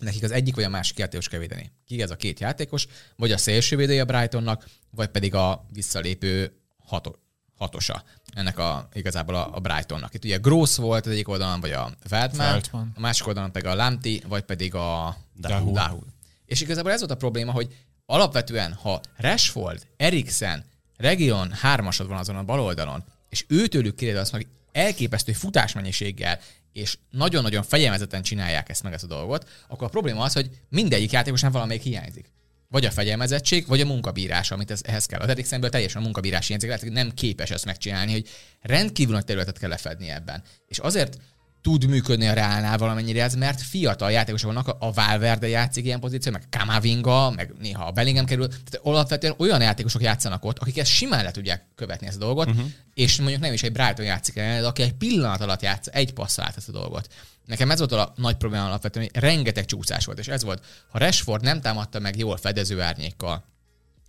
[0.00, 1.72] nekik az egyik vagy a másik játékos kell védeni.
[1.86, 2.86] Ki ez a két játékos,
[3.16, 7.12] vagy a szélsővédője a Brightonnak, vagy pedig a visszalépő hato,
[7.54, 10.14] hatosa ennek a, igazából a, a Brightonnak.
[10.14, 12.92] Itt ugye Gross volt az egyik oldalon, vagy a Feldman, Veltman.
[12.94, 15.72] a másik oldalon pedig a Lamti, vagy pedig a Dahu.
[15.72, 15.98] Dahu.
[16.44, 20.64] És igazából ez volt a probléma, hogy alapvetően, ha Rashford, Eriksen,
[20.96, 26.40] Region hármasod van azon a bal oldalon, és őtőlük kéred azt meg elképesztő futásmennyiséggel,
[26.72, 31.12] és nagyon-nagyon fegyelmezetten csinálják ezt meg ezt a dolgot, akkor a probléma az, hogy mindegyik
[31.12, 32.30] játékosnál valamelyik hiányzik.
[32.68, 35.20] Vagy a fegyelmezettség, vagy a munkabírás, amit ez, ehhez kell.
[35.20, 38.28] Az Eriksenből teljesen a munkabírás hiányzik, lehet, hogy nem képes ezt megcsinálni, hogy
[38.60, 40.42] rendkívül nagy területet kell lefedni ebben.
[40.66, 41.18] És azért
[41.62, 46.32] tud működni a Reálnál valamennyire ez, mert fiatal játékosok vannak, a Valverde játszik ilyen pozíció,
[46.32, 50.90] meg Kamavinga, meg néha a Bellingham kerül, tehát alapvetően olyan játékosok játszanak ott, akik ezt
[50.90, 52.66] simán le tudják követni ezt a dolgot, uh-huh.
[52.94, 56.12] és mondjuk nem is egy Brighton játszik el, de aki egy pillanat alatt játsz, egy
[56.12, 57.08] passzal át ezt a dolgot.
[57.46, 60.98] Nekem ez volt a nagy probléma alapvetően, hogy rengeteg csúszás volt, és ez volt, ha
[60.98, 63.44] Rashford nem támadta meg jól fedező árnyékkal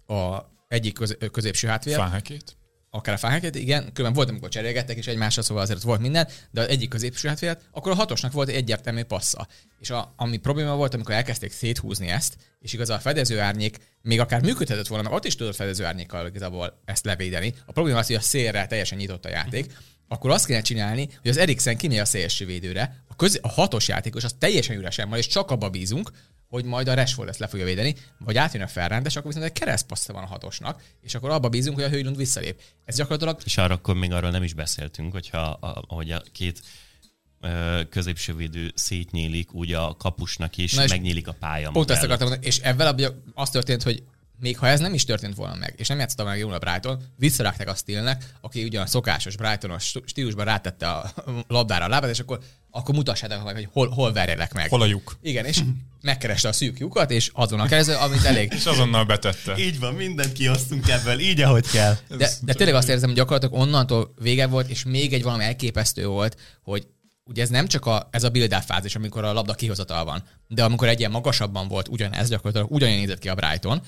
[0.07, 0.37] a
[0.67, 2.57] egyik köz, középső hátvér, Fáhekét.
[2.95, 6.61] Akár a fáheket, igen, különben volt, amikor cserélgettek és egymásra, szóval azért volt minden, de
[6.61, 9.47] az egyik középső hátvéret, akkor a hatosnak volt egy egyértelmű passza.
[9.79, 14.19] És a, ami probléma volt, amikor elkezdték széthúzni ezt, és igaz a fedező árnyék még
[14.19, 17.53] akár működhetett volna, mert ott is tudott fedező árnyékkal igazából ezt levédeni.
[17.65, 19.73] A probléma az, hogy a szélre teljesen nyitott a játék,
[20.07, 23.87] akkor azt kéne csinálni, hogy az Eriksen kimegy a szélső védőre, a, köz, a hatos
[23.87, 26.11] játékos az teljesen üresen van, és csak abba bízunk,
[26.47, 29.59] hogy majd a Rashford ezt le fogja védeni, vagy átjön a Ferrandes, akkor viszont egy
[29.59, 32.61] keresztpassza van a hatosnak, és akkor abba bízunk, hogy a Höjlund visszalép.
[32.85, 35.41] Ez gyakorlatilag És arra akkor még arról nem is beszéltünk, hogyha
[35.87, 36.61] ahogy a két
[37.89, 41.71] középső védő szétnyílik, úgy a kapusnak is Na és megnyílik a pálya.
[41.71, 44.03] Pont maga ezt akartam mondani, és ebben abban az történt, hogy
[44.43, 47.03] még ha ez nem is történt volna meg, és nem játszotta meg jól a Brighton,
[47.15, 51.13] visszarágták a Stillnek, aki ugyan a szokásos Brightonos stílusban rátette a
[51.47, 52.39] labdára a lábát, és akkor,
[52.71, 54.69] akkor mutassátok meg, hogy hol, hol verjelek meg.
[54.69, 55.17] Hol a lyuk.
[55.21, 55.59] Igen, és
[56.01, 58.53] megkereste a szűk lyukat, és azonnal keresztül, amit elég.
[58.57, 59.57] És azonnal betette.
[59.57, 61.97] Így van, mindent kiosztunk ebből, így ahogy kell.
[62.17, 66.07] De, de tényleg azt érzem, hogy gyakorlatilag onnantól vége volt, és még egy valami elképesztő
[66.07, 66.87] volt, hogy
[67.25, 70.63] ugye ez nem csak a, ez a build fázis, amikor a labda kihozatal van, de
[70.63, 73.81] amikor egy ilyen magasabban volt ugyanez, gyakorlatilag ugyanilyen nézett ki a Brighton,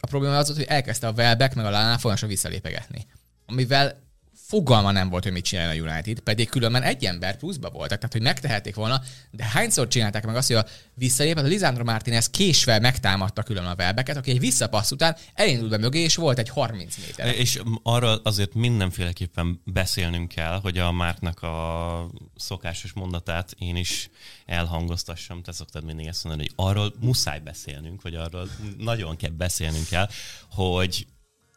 [0.00, 3.06] a probléma az hogy elkezdte a Welbeck meg a Lánál folyamatosan visszalépegetni.
[3.46, 4.07] Amivel
[4.48, 8.12] fogalma nem volt, hogy mit csinál a United, pedig különben egy ember pluszba voltak, tehát
[8.12, 12.78] hogy megtehették volna, de hányszor csinálták meg azt, hogy a visszalépett, a Lisandro Martinez késve
[12.78, 16.96] megtámadta külön a Welbecket, aki egy visszapassz után elindult be mögé, és volt egy 30
[16.96, 17.34] méter.
[17.34, 24.10] És arra azért mindenféleképpen beszélnünk kell, hogy a Márknak a szokásos mondatát én is
[24.46, 25.42] elhangoztassam.
[25.42, 30.08] Te szoktad mindig ezt mondani, hogy arról muszáj beszélnünk, vagy arról nagyon kell beszélnünk kell,
[30.50, 31.06] hogy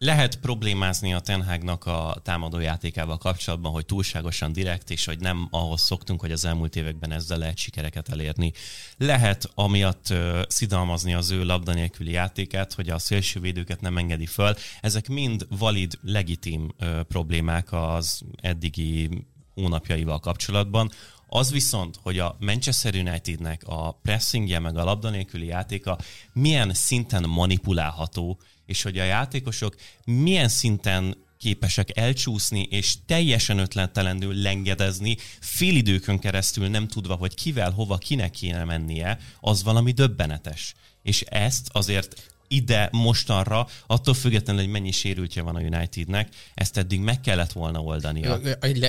[0.04, 6.20] lehet problémázni a Tenhágnak a támadójátékával kapcsolatban, hogy túlságosan direkt, és hogy nem ahhoz szoktunk,
[6.20, 8.52] hogy az elmúlt években ezzel lehet sikereket elérni.
[8.98, 14.54] Lehet amiatt uh, szidalmazni az ő labda nélküli játékát, hogy a szélsővédőket nem engedi föl.
[14.82, 19.10] Ezek mind valid, legitim uh, problémák az eddigi
[19.54, 20.92] hónapjaival kapcsolatban.
[21.28, 25.98] Az viszont, hogy a Manchester Unitednek a pressingje meg a labda nélküli játéka
[26.34, 28.40] milyen szinten manipulálható,
[28.72, 36.88] és hogy a játékosok milyen szinten képesek elcsúszni, és teljesen ötlentelenül lengedezni, félidőkön keresztül nem
[36.88, 40.74] tudva, hogy kivel, hova, kinek kéne mennie, az valami döbbenetes.
[41.04, 47.00] És ezt azért ide, mostanra, attól függetlenül, hogy mennyi sérültje van a Unitednek, ezt eddig
[47.00, 48.40] meg kellett volna oldania.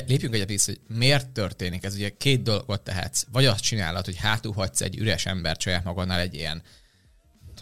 [0.07, 1.95] Lépjünk egyet vissza, hogy miért történik ez?
[1.95, 3.25] Ugye két dolgot tehetsz.
[3.33, 6.62] Vagy azt csinálod, hogy hátul hagysz egy üres embert saját magadnál egy ilyen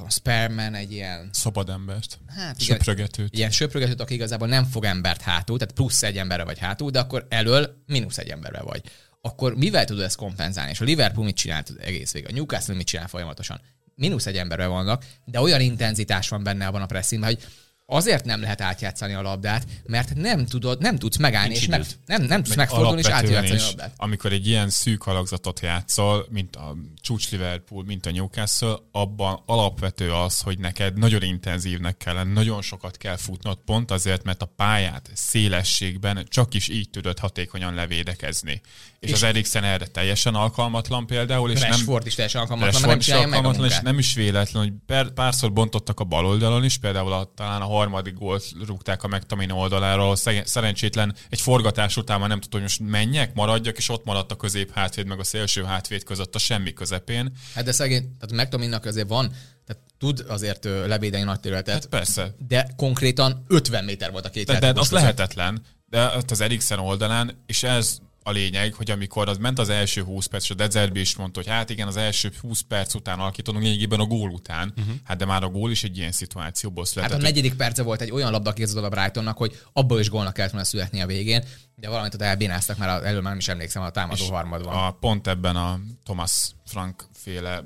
[0.00, 1.28] tudom, Sperman egy ilyen...
[1.32, 2.18] Szabad embert.
[2.26, 3.36] Hát igen, söprögetőt.
[3.36, 6.98] Ilyen söprögetőt, aki igazából nem fog embert hátul, tehát plusz egy emberre vagy hátul, de
[6.98, 8.82] akkor elől mínusz egy emberre vagy.
[9.20, 10.70] Akkor mivel tudod ezt kompenzálni?
[10.70, 12.28] És a Liverpool mit csinált egész végig?
[12.28, 13.60] A Newcastle mit csinál folyamatosan?
[13.94, 17.44] Mínusz egy emberre vannak, de olyan intenzitás van benne abban a pressingben, hogy
[17.90, 21.87] azért nem lehet átjátszani a labdát, mert nem tudod, nem tudsz megállni, Nincs és meg,
[22.07, 23.92] nem, nem tudsz megfordulni és átjátszani a labdát.
[23.96, 30.12] Amikor egy ilyen szűk alakzatot játszol, mint a csúcs Liverpool, mint a Newcastle, abban alapvető
[30.12, 34.53] az, hogy neked nagyon intenzívnek kell lenni, nagyon sokat kell futnod, pont azért, mert a
[34.57, 38.61] pályát szélességben csak is így tudod hatékonyan levédekezni.
[39.00, 41.50] És, és az Eriksen erre teljesen alkalmatlan például.
[41.50, 45.10] És Rashford nem, is teljesen alkalmatlan, nem is alkalmatlan, és nem is véletlen, hogy per,
[45.10, 49.58] párszor bontottak a bal oldalon is, például a, talán a harmadik gólt rúgták a McTominay
[49.58, 54.32] oldaláról, szerencsétlen egy forgatás után már nem tudod, hogy most menjek, maradjak, és ott maradt
[54.32, 57.32] a közép hátvéd meg a szélső hátvéd között a semmi közepén.
[57.54, 59.32] Hát de szegény, tehát McTominaynak azért van,
[59.66, 61.74] tehát tud azért levédeni nagy területet.
[61.74, 62.34] Hát persze.
[62.48, 65.62] De konkrétan 50 méter volt a két De, de az lehetetlen.
[65.86, 70.26] De az Eriksen oldalán, és ez a lényeg, hogy amikor az ment az első 20
[70.26, 73.62] perc, és a Dezerbi is mondta, hogy hát igen, az első 20 perc után alakítunk,
[73.62, 74.94] lényegében a gól után, uh-huh.
[75.04, 77.12] hát de már a gól is egy ilyen szituációból született.
[77.12, 80.33] Hát a negyedik perce volt egy olyan labda kézzel a Brightonnak, hogy abból is gólnak
[80.33, 83.83] kellett volna születni a végén, de valamit ott elbénáztak, mert elő már nem is emlékszem,
[83.83, 84.74] a támadó harmad van.
[84.74, 87.64] A, pont ebben a Thomas Frank féle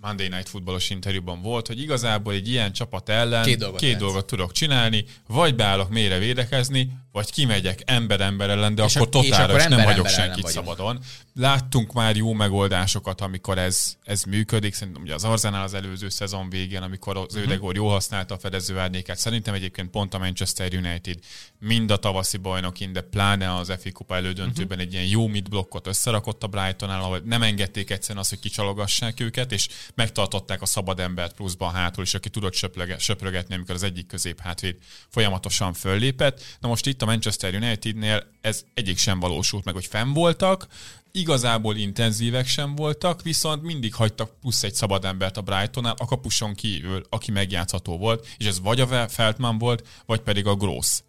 [0.00, 4.26] Monday Night Footballos interjúban volt, hogy igazából egy ilyen csapat ellen két dolgot, két dolgot
[4.26, 9.62] tudok csinálni, vagy beállok mélyre védekezni, vagy kimegyek ember-ember ellen, de és akkor totálra, és,
[9.62, 10.98] és nem hagyok senkit szabadon.
[11.34, 14.74] Láttunk már jó megoldásokat, amikor ez, ez működik.
[14.74, 17.42] Szerintem ugye az Arzenál az előző szezon végén, amikor az uh-huh.
[17.42, 19.18] Ödegor jól használta a fedezőárnyékát.
[19.18, 21.18] Szerintem egyébként pont a Manchester United
[21.58, 24.82] mind a tavaszi bajnokin, de pláne az FA Kupa elődöntőben uh-huh.
[24.82, 29.20] egy ilyen jó mid blokkot összerakott a Brightonnál, ahol nem engedték egyszerűen azt, hogy kicsalogassák
[29.20, 32.54] őket, és megtartották a szabad embert pluszban hátul, és aki tudott
[32.98, 34.76] söprögetni, amikor az egyik közép hátvéd
[35.08, 36.42] folyamatosan föllépett.
[36.60, 40.66] Na most itt a Manchester Unitednél ez egyik sem valósult meg, hogy fenn voltak,
[41.12, 46.54] igazából intenzívek sem voltak, viszont mindig hagytak plusz egy szabad embert a Brightonnál, a kapuson
[46.54, 51.00] kívül, aki megjátszható volt, és ez vagy a Feltman volt, vagy pedig a Gross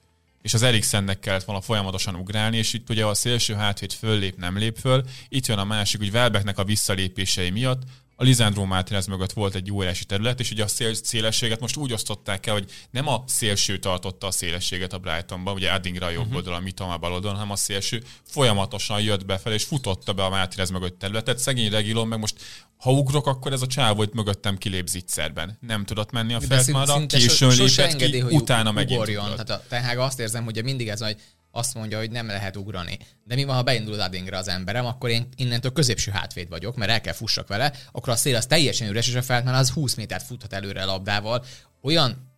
[0.42, 4.58] és az Eriksennek kellett volna folyamatosan ugrálni, és itt ugye a szélső hátvét föllép, nem
[4.58, 5.04] lép föl.
[5.30, 7.84] Itt jön a másik, hogy Welbecknek a visszalépései miatt
[8.16, 11.94] a Lisandro Martinez mögött volt egy óriási terület, és ugye a szél, szélességet most úgy
[11.94, 16.22] osztották el, hogy nem a szélső tartotta a szélességet a Brightonban, ugye Addingra a jobb
[16.22, 16.36] uh-huh.
[16.36, 20.30] oldalon, mit a bal oldalon, hanem a szélső folyamatosan jött befelé, és futotta be a
[20.30, 21.40] Martinez mögött területet.
[21.40, 22.36] Szegény Regilon meg most
[22.78, 25.58] ha ugrok, akkor ez a csávó itt mögöttem kilép zicserben.
[25.62, 29.24] Nem tudott menni a feltmára, későn lépett engedi, ki, hogy utána megint ugorjon.
[29.24, 31.16] Tehát a, tehát azt érzem, hogy mindig ez, hogy
[31.56, 33.00] azt mondja, hogy nem lehet ugrani.
[33.24, 36.92] De mi van, ha beindul Adingre az emberem, akkor én innentől középső hátvéd vagyok, mert
[36.92, 39.96] el kell fussak vele, akkor a szél az teljesen üres, és a feltmán az 20
[39.96, 41.46] métert futhat előre a labdával.
[41.82, 42.32] Olyan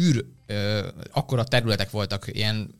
[0.00, 2.74] űr, ö, akkora területek voltak, ilyen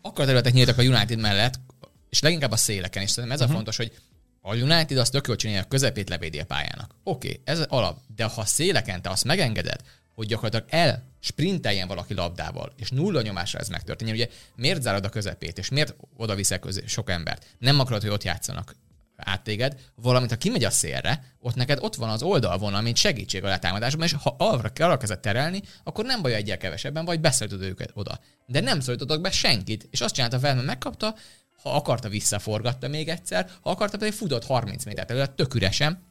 [0.00, 1.60] akkora területek nyíltak a United mellett,
[2.08, 3.54] és leginkább a széleken, és szerintem ez uh-huh.
[3.54, 3.92] a fontos, hogy
[4.40, 6.94] a United azt tök jól csinálja, a közepét levédi a pályának.
[7.02, 9.80] Oké, okay, ez alap, de ha széleken te azt megengeded,
[10.18, 14.16] hogy gyakorlatilag el sprinteljen valaki labdával, és nulla nyomásra ez megtörténjen.
[14.16, 17.46] Ugye miért zárod a közepét, és miért oda viszel közé sok embert?
[17.58, 18.76] Nem akarod, hogy ott játszanak
[19.16, 23.44] át téged, valamint ha kimegy a szélre, ott neked ott van az oldalvonal, mint segítség
[23.44, 27.62] a letámadásban, és ha arra, arra kezdett terelni, akkor nem baj egyel kevesebben, vagy beszéltud
[27.62, 28.20] őket oda.
[28.46, 31.14] De nem szólítottak be senkit, és azt csinálta mert megkapta,
[31.62, 36.06] ha akarta, visszaforgatta még egyszer, ha akarta, pedig futott 30 métert előtt, tök üresen.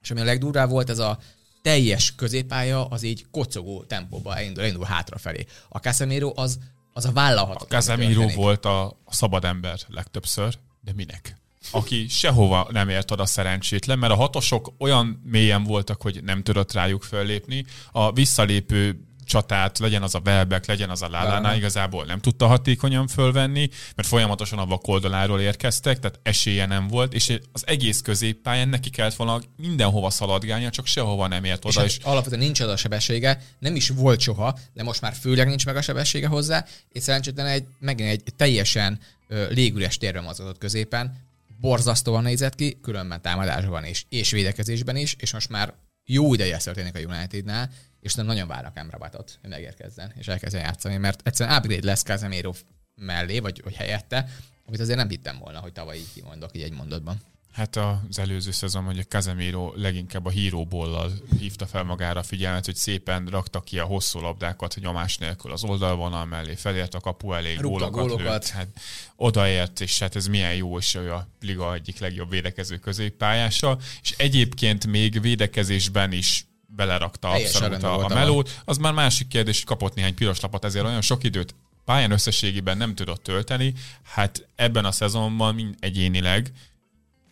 [0.00, 1.18] És ami a legdurvább volt, ez a
[1.64, 5.46] teljes középpálya az így kocogó tempóba elindul, elindul hátrafelé.
[5.68, 6.58] A Casemiro az,
[6.92, 7.64] az a vállalható.
[7.64, 11.36] A Casemiro volt a szabad ember legtöbbször, de minek?
[11.70, 16.72] aki sehova nem ért oda szerencsétlen, mert a hatosok olyan mélyen voltak, hogy nem tudott
[16.72, 17.64] rájuk föllépni.
[17.92, 23.06] A visszalépő csatát, legyen az a Welbeck, legyen az a Lálánál, igazából nem tudta hatékonyan
[23.06, 28.90] fölvenni, mert folyamatosan a vakoldaláról érkeztek, tehát esélye nem volt, és az egész középpályán neki
[28.90, 31.84] kellett volna mindenhova szaladgálnia, csak sehova nem ért oda.
[31.84, 35.48] És, és alapvetően nincs oda a sebessége, nem is volt soha, de most már főleg
[35.48, 40.58] nincs meg a sebessége hozzá, és szerencsétlen egy, megint egy teljesen ö, légüres térbe mozgatott
[40.58, 41.22] középen,
[41.60, 46.96] borzasztóan nézett ki, különben támadásban is, és védekezésben is, és most már jó ideje történik
[46.96, 47.70] a Unitednál,
[48.04, 52.52] és nem nagyon várnak Emrabatot, hogy megérkezzen, és elkezdjen játszani, mert egyszerűen upgrade lesz Casemiro
[52.94, 54.28] mellé, vagy, vagy helyette,
[54.66, 57.20] amit azért nem hittem volna, hogy tavaly így kimondok így egy mondatban.
[57.52, 62.64] Hát az előző szezon, hogy a Casemiro leginkább a híróból hívta fel magára a figyelmet,
[62.64, 67.32] hogy szépen rakta ki a hosszú labdákat nyomás nélkül az oldalvonal mellé, felért a kapu
[67.32, 68.24] elé, gólokat, gólokat.
[68.24, 68.68] Lőtt, hát
[69.16, 74.14] odaért, és hát ez milyen jó, és ő a liga egyik legjobb védekező középpályása, és
[74.16, 78.60] egyébként még védekezésben is belerakta abszolút a, a melót.
[78.64, 82.76] Az már másik kérdés, hogy kapott néhány piros lapot, ezért olyan sok időt pályán összességében
[82.76, 83.72] nem tudott tölteni.
[84.02, 86.52] Hát ebben a szezonban mind egyénileg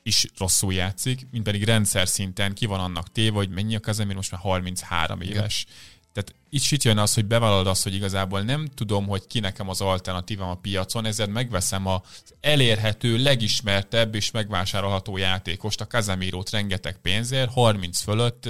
[0.03, 4.15] is rosszul játszik, mint pedig rendszer szinten ki van annak téve, hogy mennyi a Kazemir
[4.15, 5.67] most már 33 éves.
[5.69, 5.81] Igen.
[6.13, 9.69] Tehát itt itt jön az, hogy bevallod azt, hogy igazából nem tudom, hogy ki nekem
[9.69, 12.01] az alternatívám a piacon, ezért megveszem az
[12.41, 18.49] elérhető, legismertebb és megvásárolható játékost, a Kazemirót rengeteg pénzért, 30 fölött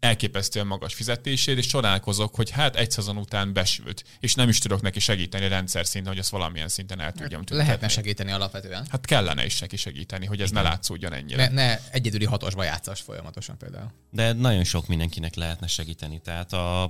[0.00, 4.82] elképesztően magas fizetésért, és csodálkozok, hogy hát egy szezon után besült, és nem is tudok
[4.82, 7.56] neki segíteni rendszer szinten, hogy azt valamilyen szinten el tudjam tüntetni.
[7.56, 8.86] Lehetne segíteni alapvetően.
[8.90, 10.62] Hát kellene is neki segíteni, hogy ez Igen.
[10.62, 11.48] ne látszódjon ennyire.
[11.48, 13.92] Ne, ne egyedüli hatosba játszas folyamatosan például.
[14.10, 16.20] De nagyon sok mindenkinek lehetne segíteni.
[16.20, 16.82] Tehát a,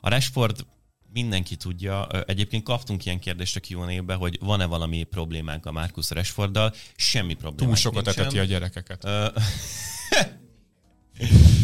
[0.00, 0.66] a Rashford
[1.12, 2.06] mindenki tudja.
[2.26, 6.74] Egyébként kaptunk ilyen kérdést a qa hogy van-e valami problémánk a Marcus Rashforddal.
[6.96, 9.06] Semmi problémánk Túl sokat eteti a gyerekeket.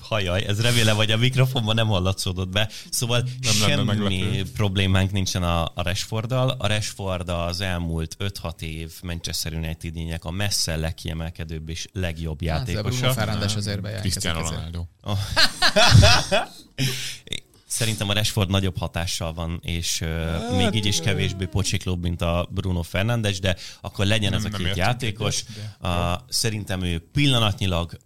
[0.00, 2.68] Hajaj, ez remélem, hogy a mikrofonban nem hallatszódott be.
[2.90, 6.48] Szóval nem semmi problémánk nincsen a, a Rashforddal.
[6.58, 12.98] A Rashford az elmúlt 5-6 év Manchester united a messze legkiemelkedőbb és legjobb hát, játékosa.
[12.98, 14.84] Bruno Fernandes azért Cristiano Ronaldo.
[15.02, 15.18] Oh.
[17.66, 22.48] Szerintem a Rashford nagyobb hatással van, és uh, még így is kevésbé pocsiklóbb, mint a
[22.50, 25.44] Bruno Fernandes, de akkor legyen nem, ez a két játékos.
[25.44, 25.88] De.
[25.88, 27.98] Uh, szerintem ő pillanatnyilag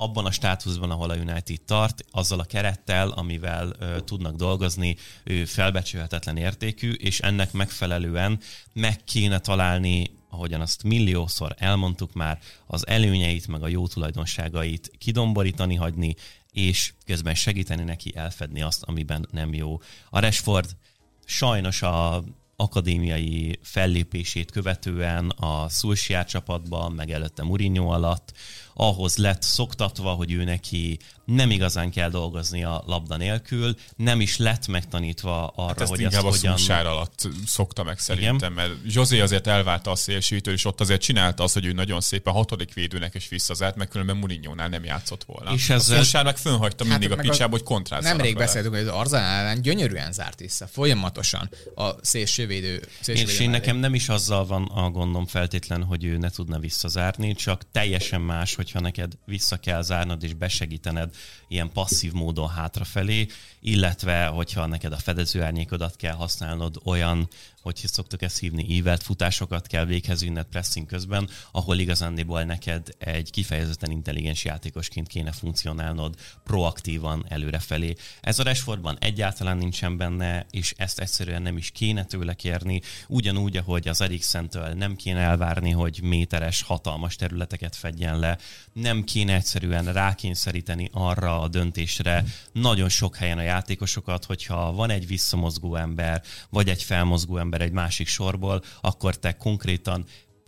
[0.00, 5.44] abban a státuszban, ahol a United tart, azzal a kerettel, amivel ö, tudnak dolgozni, ő
[5.44, 8.40] felbecsülhetetlen értékű, és ennek megfelelően
[8.72, 15.74] meg kéne találni ahogyan azt milliószor elmondtuk már, az előnyeit, meg a jó tulajdonságait kidomborítani,
[15.74, 16.14] hagyni,
[16.52, 19.80] és közben segíteni neki elfedni azt, amiben nem jó.
[20.10, 20.76] A Rashford
[21.24, 22.24] sajnos a
[22.56, 28.32] akadémiai fellépését követően a Szulsiár csapatban, meg előtte Mourinho alatt
[28.80, 34.36] ahhoz lett szoktatva, hogy ő neki nem igazán kell dolgozni a labda nélkül, nem is
[34.36, 36.86] lett megtanítva arra, hát ezt hogy inkább ezt a hogyan...
[36.86, 38.52] alatt szokta meg szerintem, Igen?
[38.52, 42.32] mert José azért elválta a szélsőtől, és ott azért csinálta azt, hogy ő nagyon szépen
[42.32, 45.52] hatodik védőnek is visszazárt, meg különben Mourinho-nál nem játszott volna.
[45.52, 48.86] És ez a Szulsár meg fönhagyta hát mindig a picsába, hogy kontrázzanak Nemrég beszéltünk, hogy
[48.86, 52.82] az Arzenál ellen gyönyörűen zárt vissza, folyamatosan a szélsővédő.
[53.00, 56.58] szélsővédő és én nekem nem is azzal van a gondom feltétlen, hogy ő ne tudna
[56.58, 61.14] visszazárni, csak teljesen más, hogyha neked vissza kell zárnod és besegítened
[61.48, 63.26] ilyen passzív módon hátrafelé,
[63.60, 67.28] illetve hogyha neked a fedezőárnyékodat kell használnod olyan
[67.62, 73.30] hogy szoktuk ezt hívni, ívelt futásokat kell véghez vinned pressing közben, ahol igazándiból neked egy
[73.30, 77.94] kifejezetten intelligens játékosként kéne funkcionálnod proaktívan előrefelé.
[78.20, 83.56] Ez a Rashfordban egyáltalán nincsen benne, és ezt egyszerűen nem is kéne tőle kérni, ugyanúgy,
[83.56, 88.38] ahogy az Eriksen-től nem kéne elvárni, hogy méteres, hatalmas területeket fedjen le,
[88.72, 95.06] nem kéne egyszerűen rákényszeríteni arra a döntésre nagyon sok helyen a játékosokat, hogyha van egy
[95.06, 100.04] visszamozgó ember, vagy egy felmozgó ember egy másik sorból, akkor te konkrétan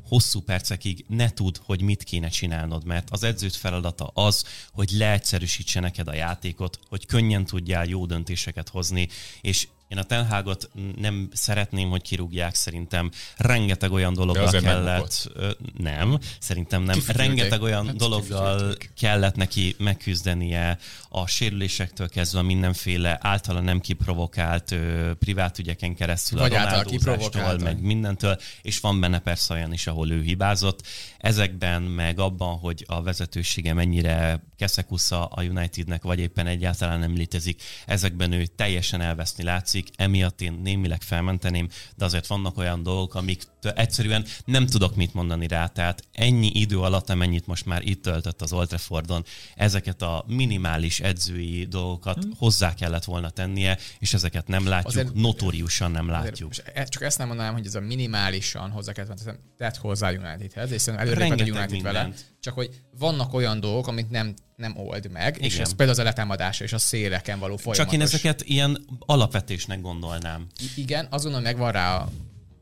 [0.09, 5.80] hosszú percekig ne tud, hogy mit kéne csinálnod, mert az edzőt feladata az, hogy leegyszerűsítse
[5.80, 9.09] neked a játékot, hogy könnyen tudjál jó döntéseket hozni,
[9.40, 15.32] és én a Tenhágot nem szeretném, hogy kirúgják, szerintem rengeteg olyan dologgal kellett...
[15.78, 16.95] Nem, szerintem nem.
[16.95, 17.26] Kifürülték.
[17.26, 18.90] Rengeteg olyan Hát dologgal kifürülték.
[18.99, 20.78] kellett neki megküzdenie
[21.09, 24.74] a sérülésektől kezdve mindenféle általa nem kiprovokált
[25.18, 27.61] privát ügyeken keresztül Vagy a kiprovokáltan.
[27.61, 30.86] meg mindentől, és van benne persze olyan is, ahol ő hibázott.
[31.18, 37.62] Ezekben, meg abban, hogy a vezetősége mennyire keszekusza a Unitednek, vagy éppen egyáltalán nem létezik,
[37.86, 43.42] ezekben ő teljesen elveszni látszik, emiatt én némileg felmenteném, de azért vannak olyan dolgok, amik
[43.74, 48.42] egyszerűen nem tudok mit mondani rá, tehát ennyi idő alatt, amennyit most már itt töltött
[48.42, 49.24] az Old Traffordon,
[49.54, 52.30] ezeket a minimális edzői dolgokat Hm.
[52.38, 56.48] hozzá kellett volna tennie, és ezeket nem látjuk, Azért- notóriusan nem Azért látjuk.
[56.48, 60.10] most e- csak ezt nem mondanám, hogy ez a minimálisan hozzá kellett volna tett hozzá
[60.10, 61.52] Unitedhez, és szerintem előre United
[61.82, 62.02] vele.
[62.02, 62.24] mindent.
[62.40, 65.61] Csak hogy vannak olyan dolgok, amit nem, nem old meg, és Igen.
[65.66, 67.84] ez például az a letámadása és a széleken való folyamatos.
[67.84, 70.46] Csak én ezeket ilyen alapvetésnek gondolnám.
[70.61, 72.09] I- Igen, azonnal megvan rá a,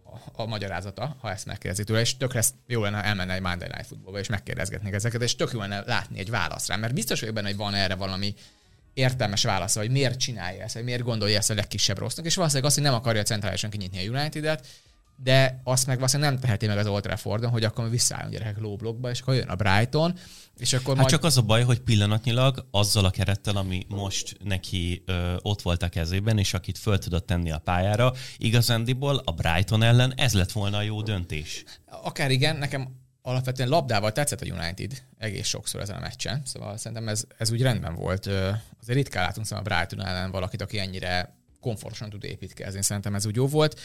[0.04, 3.86] a, a magyarázata, ha ezt megkérdezik tőle, és tökre jó lenne elmenni egy Monday Night
[3.86, 7.34] Footballba, és megkérdezgetnék ezeket, és tök jó lenne látni egy választ rá, mert biztos vagyok
[7.34, 8.34] benne, hogy van erre valami
[8.94, 12.68] értelmes válasz, hogy miért csinálja ezt, vagy miért gondolja ezt a legkisebb rossznak, és valószínűleg
[12.70, 14.66] azt, hogy nem akarja centrálisan kinyitni a United-et,
[15.22, 19.10] de azt meg valószínűleg nem teheti meg az Old Traffordon, hogy akkor visszaállunk gyerekek lóblokkba,
[19.10, 20.18] és akkor jön a Brighton,
[20.56, 21.08] és akkor Hát majd...
[21.08, 25.82] csak az a baj, hogy pillanatnyilag azzal a kerettel, ami most neki ö, ott volt
[25.82, 30.52] a kezében, és akit föl tudott tenni a pályára, igazándiból a Brighton ellen ez lett
[30.52, 31.64] volna a jó döntés.
[31.86, 37.08] Akár igen, nekem alapvetően labdával tetszett a United egész sokszor ezen a meccsen, szóval szerintem
[37.08, 38.26] ez, ez úgy rendben volt.
[38.80, 42.82] Azért ritkán látunk szóval a Brighton ellen valakit, aki ennyire komfortosan tud építkezni.
[42.82, 43.80] Szerintem ez úgy jó volt.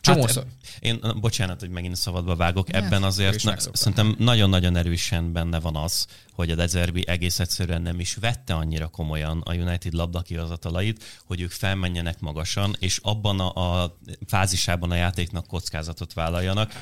[0.00, 0.42] Csomószor...
[0.44, 5.60] Hát, én, bocsánat, hogy megint szabadba vágok, Ne, ebben azért na, szerintem nagyon-nagyon erősen benne
[5.60, 11.04] van az, hogy a Dezerbi egész egyszerűen nem is vette annyira komolyan a United labdakihozatalait,
[11.24, 13.96] hogy ők felmenjenek magasan, és abban a, a
[14.26, 16.72] fázisában a játéknak kockázatot vállaljanak.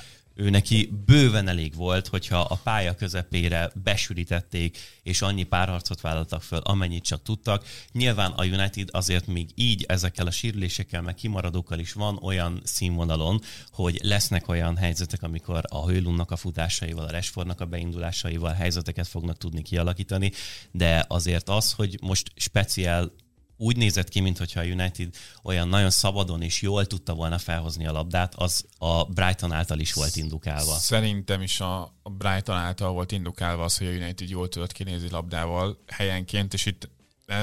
[0.41, 6.59] Ő neki bőven elég volt, hogyha a pálya közepére besűrítették, és annyi párharcot vállaltak föl,
[6.59, 7.65] amennyit csak tudtak.
[7.93, 13.41] Nyilván a United azért még így ezekkel a sérülésekkel, meg kimaradókkal is van olyan színvonalon,
[13.71, 19.37] hogy lesznek olyan helyzetek, amikor a Hőlunnak a futásaival, a Rashfordnak a beindulásaival helyzeteket fognak
[19.37, 20.33] tudni kialakítani,
[20.71, 23.13] de azért az, hogy most speciál
[23.59, 27.93] úgy nézett ki, mintha a United olyan nagyon szabadon és jól tudta volna felhozni a
[27.93, 30.75] labdát, az a Brighton által is volt indukálva.
[30.75, 35.79] Szerintem is a, Brighton által volt indukálva az, hogy a United jól tudott kinézni labdával
[35.87, 36.89] helyenként, és itt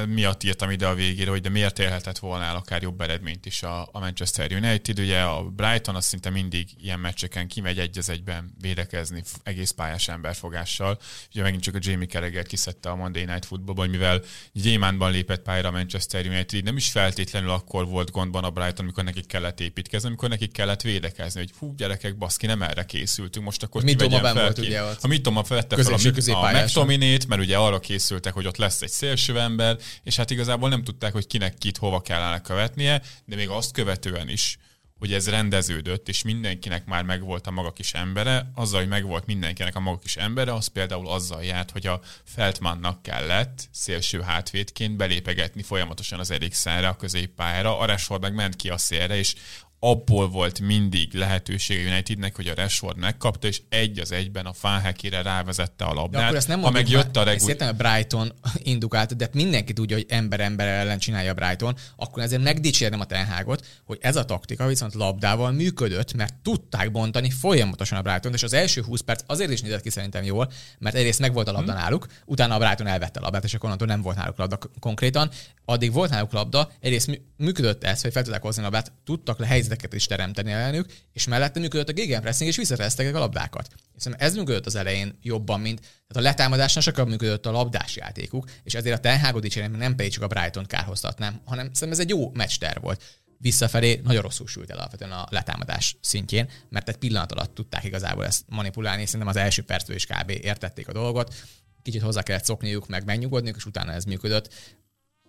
[0.08, 3.64] miatt írtam ide a végére, hogy de miért élhetett volna el akár jobb eredményt is
[3.64, 5.00] a, a Manchester United.
[5.00, 10.08] Ugye a Brighton az szinte mindig ilyen meccseken kimegy egy az egyben védekezni egész pályás
[10.08, 11.00] emberfogással.
[11.32, 14.22] Ugye megint csak a Jamie Carragher kiszedte a Monday Night Footballból, mivel
[14.54, 19.04] Gyémánban lépett pályára a Manchester United, nem is feltétlenül akkor volt gondban a Brighton, amikor
[19.04, 23.64] nekik kellett építkezni, amikor nekik kellett védekezni, hogy hú, gyerekek, baszki, nem erre készültünk, most
[23.64, 23.84] akkor
[24.22, 24.66] benn fel volt ki.
[24.66, 25.04] ugye ott.
[25.04, 25.98] A Mitoma vette fel a,
[26.44, 26.52] a.
[26.64, 30.84] McTominayt, mert ugye arra készültek, hogy ott lesz egy szélső ember, és hát igazából nem
[30.84, 34.58] tudták, hogy kinek kit hova kellene követnie, de még azt követően is,
[35.00, 39.76] hogy ez rendeződött, és mindenkinek már megvolt a maga kis embere, azzal, hogy megvolt mindenkinek
[39.76, 45.64] a maga kis embere, az például azzal járt, hogy a Feltmannak kellett szélső hátvédként belépegetni
[45.64, 49.36] folyamatosan az Eriksenre, a középpályára, a Rashford meg ment ki a szélre, és
[49.80, 54.54] abból volt mindig lehetőség a Unitednek, hogy a Rashford megkapta, és egy az egyben a
[54.54, 56.24] Fáhekére rávezette a De labdát.
[56.24, 57.38] akkor ezt nem ha mondjuk meg jött a már- regu...
[57.38, 58.34] ezt értem, hogy Brighton
[58.74, 63.06] indukált, de mindenki tudja, hogy ember ember ellen csinálja a Brighton, akkor ezért megdicsérnem a
[63.06, 68.44] Tenhágot, hogy ez a taktika viszont labdával működött, mert tudták bontani folyamatosan a Brighton, és
[68.44, 71.52] az első 20 perc azért is nézett ki szerintem jól, mert egyrészt meg volt a
[71.52, 74.58] labda náluk, utána a Brighton elvette a labdát, és akkor onnantól nem volt náluk labda
[74.80, 75.30] konkrétan.
[75.66, 79.40] Addig volt náluk labda, egyrészt mű- működött ez, hogy fel tudták hozni a labdát, tudtak
[79.40, 83.68] le helyzeteket is teremteni ellenük, és mellette működött a gegenpressing, és visszatesztek a labdákat.
[83.94, 88.50] Hiszen ez működött az elején jobban, mint tehát a letámadásnál sokkal működött a labdás játékuk,
[88.64, 92.10] és ezért a Ten dicsérem, nem pedig csak a Brighton kárhoztatnám, hanem szerintem ez egy
[92.10, 93.04] jó meccster volt.
[93.38, 98.26] Visszafelé nagyon rosszul sült el alapvetően a letámadás szintjén, mert egy pillanat alatt tudták igazából
[98.26, 100.30] ezt manipulálni, és szerintem az első perctől is kb.
[100.30, 101.34] értették a dolgot,
[101.82, 104.54] kicsit hozzá kellett szokniuk, meg megnyugodniuk, és utána ez működött.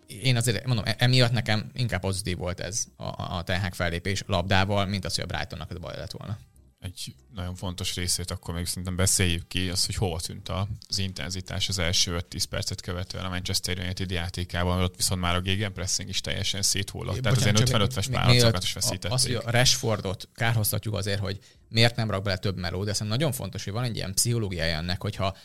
[0.07, 4.23] Én azért mondom, e- emiatt nekem inkább pozitív volt ez a, a Ten Hag fellépés
[4.27, 6.39] labdával, mint az, hogy a Brightonnak ez baj lett volna.
[6.81, 10.49] egy nagyon fontos részét akkor még szerintem beszéljük ki, az, hogy hova tűnt
[10.89, 15.41] az intenzitás az első 5-10 percet követően a Manchester United játékában, ott viszont már a
[15.41, 17.21] gegenpressing is teljesen széthullott.
[17.21, 19.13] Tehát azért 50-50-es párocokat is veszítették.
[19.13, 21.39] Az, hogy a Rashfordot kárhoztatjuk azért, hogy
[21.69, 24.77] miért nem rak bele több meló, de szerintem nagyon fontos, hogy van egy ilyen pszichológiája
[24.77, 25.37] ennek, hogyha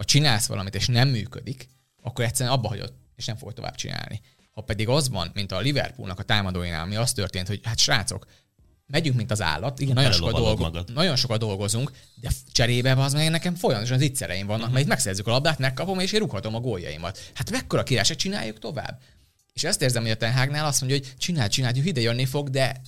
[0.00, 1.68] ha csinálsz valamit és nem működik,
[2.02, 4.20] akkor egyszerűen abba hagyod, és nem fogod tovább csinálni.
[4.50, 8.26] Ha pedig az van, mint a Liverpoolnak a támadóinál, ami az történt, hogy hát srácok,
[8.86, 13.30] megyünk, mint az állat, igen, nagyon sokat, dolgo- nagyon sokat dolgozunk, de cserébe az meg
[13.30, 14.72] nekem folyamatosan az ittszereim vannak, uh-huh.
[14.72, 17.30] mert itt megszerzzük a labdát, megkapom, és én rúghatom a góljaimat.
[17.34, 19.00] Hát mekkora királyság, csináljuk tovább.
[19.52, 22.80] És ezt érzem, hogy a Tenhágnál azt mondja, hogy csinál, csináljuk, ide jönni fog, de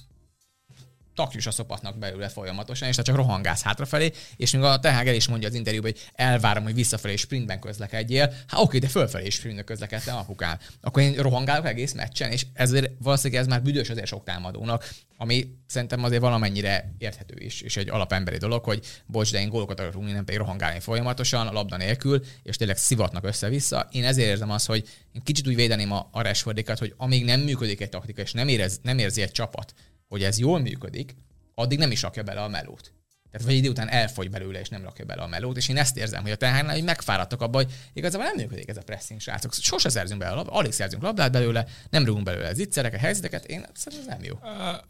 [1.14, 5.28] takjus a szopatnak belőle folyamatosan, és csak rohangálsz hátrafelé, és még a Tehag el is
[5.28, 8.34] mondja az interjúban, hogy elvárom, hogy visszafelé sprintben közlekedjél.
[8.46, 10.58] Hát oké, de fölfelé is sprintben közlekedtem apukám.
[10.80, 15.54] Akkor én rohangálok egész meccsen, és ezért valószínűleg ez már büdös azért sok támadónak, ami
[15.66, 19.94] szerintem azért valamennyire érthető is, és egy alapemberi dolog, hogy bocs, de én gólokat akarok
[19.94, 23.88] rúgni, nem pedig rohangálni folyamatosan, a labda nélkül, és tényleg szivatnak össze-vissza.
[23.90, 26.34] Én ezért érzem azt, hogy én kicsit úgy védeném a, a
[26.78, 29.74] hogy amíg nem működik egy taktika, és nem, érez, nem érzi egy csapat,
[30.12, 31.16] hogy ez jól működik,
[31.54, 32.92] addig nem is rakja bele a melót.
[33.32, 35.96] Tehát vagy idő után elfogy belőle, és nem rakja bele a melót, és én ezt
[35.96, 39.54] érzem, hogy a tehárnál hogy megfáradtak abban, hogy igazából nem működik ez a pressing, srácok.
[39.54, 44.08] Sose szerzünk bele, alig szerzünk labdát belőle, nem rúgunk belőle az a helyzeteket, én szerintem
[44.08, 44.38] ez nem jó.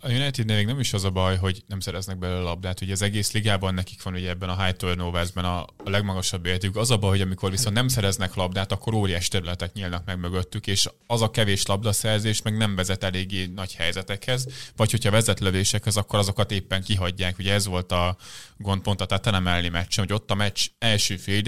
[0.00, 3.02] A united még nem is az a baj, hogy nem szereznek belőle labdát, ugye az
[3.02, 6.76] egész ligában nekik van ugye ebben a high turnoversben a, a legmagasabb értékük.
[6.76, 10.66] Az a baj, hogy amikor viszont nem szereznek labdát, akkor óriás területek nyílnak meg mögöttük,
[10.66, 15.96] és az a kevés labdaszerzés meg nem vezet eléggé nagy helyzetekhez, vagy hogyha vezet lövésekhez,
[15.96, 17.38] akkor azokat éppen kihagyják.
[17.38, 18.16] Ugye ez volt a
[18.56, 21.42] gond pont a Tatanem meccsen, hogy ott a meccs első fél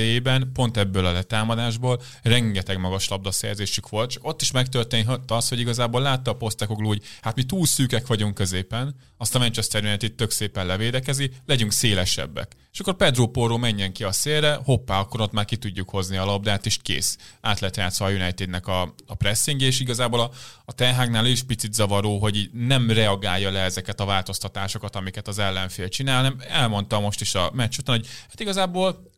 [0.53, 6.01] pont ebből a letámadásból rengeteg magas labdaszerzésük volt, csak ott is megtörtént az, hogy igazából
[6.01, 8.95] látta a Postecoglou, hogy hát mi túl szűkek vagyunk középen,
[9.25, 12.57] azt a Manchester United tök szépen levédekezi, legyünk szélesebbek.
[12.73, 16.17] És akkor Pedro Porro menjen ki a szélre, hoppá, akkor ott már ki tudjuk hozni
[16.17, 17.17] a labdát, és kész.
[17.41, 20.31] Át lett játszva a Unitednek a, a pressing, és igazából a,
[20.65, 25.89] a Tenhágnál is picit zavaró, hogy nem reagálja le ezeket a változtatásokat, amiket az ellenfél
[25.89, 29.13] csinál, nem elmondta most is a meccs után, hogy hát igazából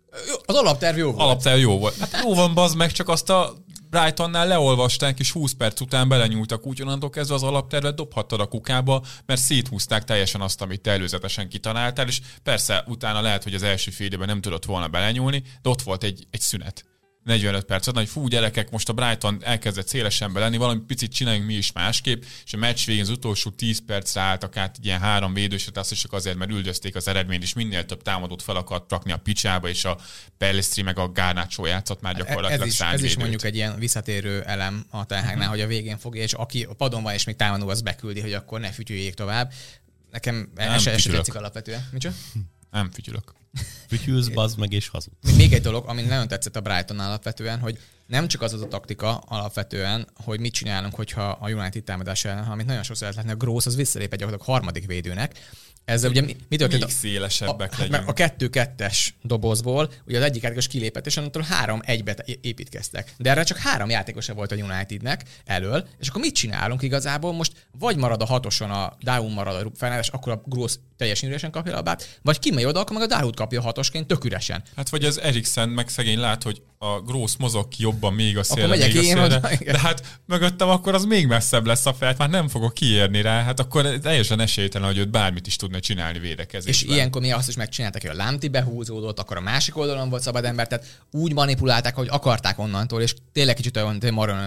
[0.47, 1.21] az alapterv jó volt.
[1.23, 1.97] Alapterv jó volt.
[1.99, 3.55] Hát jó van, bazd meg, csak azt a
[3.97, 9.03] Brightonnál leolvasták, és 20 perc után belenyúltak, úgy onnantól kezdve az alaptervet dobhattad a kukába,
[9.27, 13.91] mert széthúzták teljesen azt, amit te előzetesen kitanáltál, és persze utána lehet, hogy az első
[13.91, 16.85] fél nem tudott volna belenyúlni, de ott volt egy, egy szünet.
[17.27, 21.55] 45 percet, hogy fú, gyerekek, most a Brighton elkezdett szélesen lenni, valami picit csináljunk mi
[21.55, 25.77] is másképp, és a meccs végén az utolsó 10 percre álltak át ilyen három védőset,
[25.77, 29.13] azt is csak azért, mert üldözték az eredményt, és minél több támadót fel akart rakni
[29.13, 29.99] a picsába, és a
[30.39, 34.43] Pellistri meg a Garnacho játszott már gyakorlatilag ez is, ez is mondjuk egy ilyen visszatérő
[34.43, 35.53] elem a Tenhágnál, uh-huh.
[35.53, 38.33] hogy a végén fogja, és aki a padon van, és még támadó, az beküldi, hogy
[38.33, 39.53] akkor ne fütyüljék tovább.
[40.11, 41.89] Nekem ez se tetszik alapvetően.
[41.93, 42.15] Micsoda?
[42.71, 43.35] Nem fütyülök.
[43.89, 45.13] Fütyülsz, bazd meg és hazud.
[45.37, 48.69] Még egy dolog, ami nagyon tetszett a Brighton alapvetően, hogy nem csak az az a
[48.69, 53.33] taktika alapvetően, hogy mit csinálunk, hogyha a United támadás ellen, amit nagyon sokszor lehet látni,
[53.33, 55.39] a Gross az visszalép egy gyakorlatilag harmadik védőnek,
[55.87, 56.85] ezzel ugye mi, mi történt?
[56.85, 58.09] Még szélesebbek a, legyünk.
[58.09, 63.15] A kettő-kettes dobozból, ugye az egyik játékos kilépett, és onnantól három egybe építkeztek.
[63.19, 67.33] De erre csak három játékosa volt a Unitednek elől, és akkor mit csinálunk igazából?
[67.33, 71.51] Most vagy marad a hatoson a Down marad a Fernández, akkor a Gross teljesen üresen
[71.51, 74.63] kapja a labát, vagy kimegy oda, akkor meg a Dahoud kapja hatosként tök üresen.
[74.77, 78.43] Hát vagy az Eriksen meg szegény lát, hogy a Gross mozog ki jobban még a
[78.43, 79.39] szélre, még a szélre.
[79.65, 83.43] De hát mögöttem akkor az még messzebb lesz a felt, már nem fogok kiérni rá,
[83.43, 86.91] hát akkor teljesen esélytelen, hogy őt bármit is tudna csinálni védekezésben.
[86.91, 90.23] És ilyenkor mi azt is megcsináltak, hogy a Lámti behúzódott, akkor a másik oldalon volt
[90.23, 93.99] szabad ember, tehát úgy manipulálták, hogy akarták onnantól, és tényleg kicsit olyan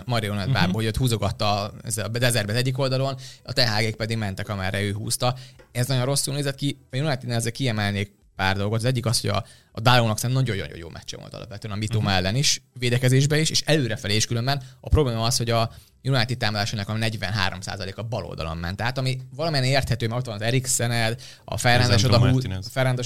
[0.05, 0.53] marionett uh-huh.
[0.53, 4.93] bárba, hogy ott húzogatta a dezerbe az egyik oldalon, a tehágék pedig mentek, amerre ő
[4.93, 5.35] húzta.
[5.71, 8.77] Ez nagyon rosszul nézett ki, United ezzel kiemelnék pár dolgot.
[8.77, 12.03] Az egyik az, hogy a, a Dálónak szerintem nagyon-nagyon jó meccse volt alapvetően a Mitoma
[12.03, 12.17] uh-huh.
[12.17, 14.63] ellen is, védekezésbe is, és előrefelé is különben.
[14.81, 15.71] A probléma az, hogy a
[16.03, 18.77] United támadásának a 43% a bal oldalon ment.
[18.77, 22.39] Tehát ami valamilyen érthető, mert ott van az Eriksened, a Ferrandes oda, hú,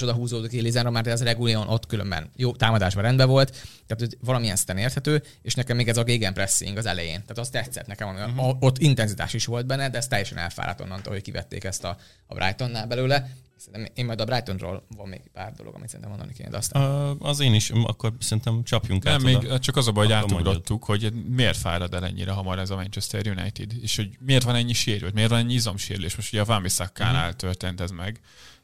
[0.02, 3.50] oda húzódik ki, Lizán mert az Regulion ott különben jó támadásban rendben volt,
[3.88, 7.22] tehát hogy valamilyen szinten érthető, és nekem még ez a gegenpressing az elején.
[7.22, 8.56] Tehát az tetszett nekem, uh-huh.
[8.60, 11.98] ott intenzitás is volt benne, de ez teljesen elfáradt onnantól, hogy kivették ezt a,
[12.28, 13.30] a Brightonnál belőle.
[13.58, 17.16] Szerintem én majd a Brightonról van még pár dolog, amit szerintem mondani kéne, de aztán...
[17.20, 19.60] Az én is, akkor szerintem csapjunk Nem, át még oda.
[19.60, 23.28] csak az a baj, hogy átugrottuk, hogy miért fárad el ennyire hamar ez a Manchester
[23.28, 26.16] United, és hogy miért van ennyi sérült, miért van ennyi izomsérülés.
[26.16, 26.66] Most ugye a Van
[27.00, 27.32] uh-huh.
[27.32, 28.20] történt ez meg.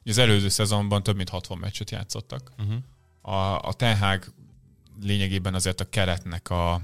[0.06, 2.52] Az előző szezonban több mint 60 meccset játszottak.
[2.58, 2.76] Uh-huh.
[3.22, 4.34] A, a Ten Hag
[5.02, 6.82] lényegében azért a keretnek a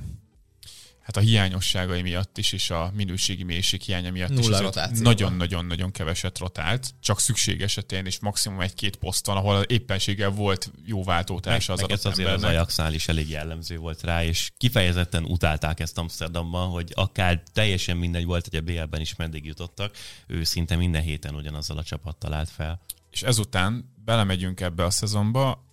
[1.06, 6.38] hát a hiányosságai miatt is, és a minőségi mélység hiánya miatt Nulla is nagyon-nagyon-nagyon keveset
[6.38, 11.90] rotált, csak szükség esetén, és maximum egy-két poszton, ahol éppenséggel volt jó váltótársa az meg
[11.90, 12.58] adott azért az embernek.
[12.58, 18.26] Ajaxnál is elég jellemző volt rá, és kifejezetten utálták ezt Amsterdamban, hogy akár teljesen mindegy
[18.26, 19.98] volt, hogy a BL-ben is meddig jutottak,
[20.28, 22.82] ő szinte minden héten ugyanazzal a csapattal állt fel.
[23.12, 25.64] És ezután belemegyünk ebbe a szezonba,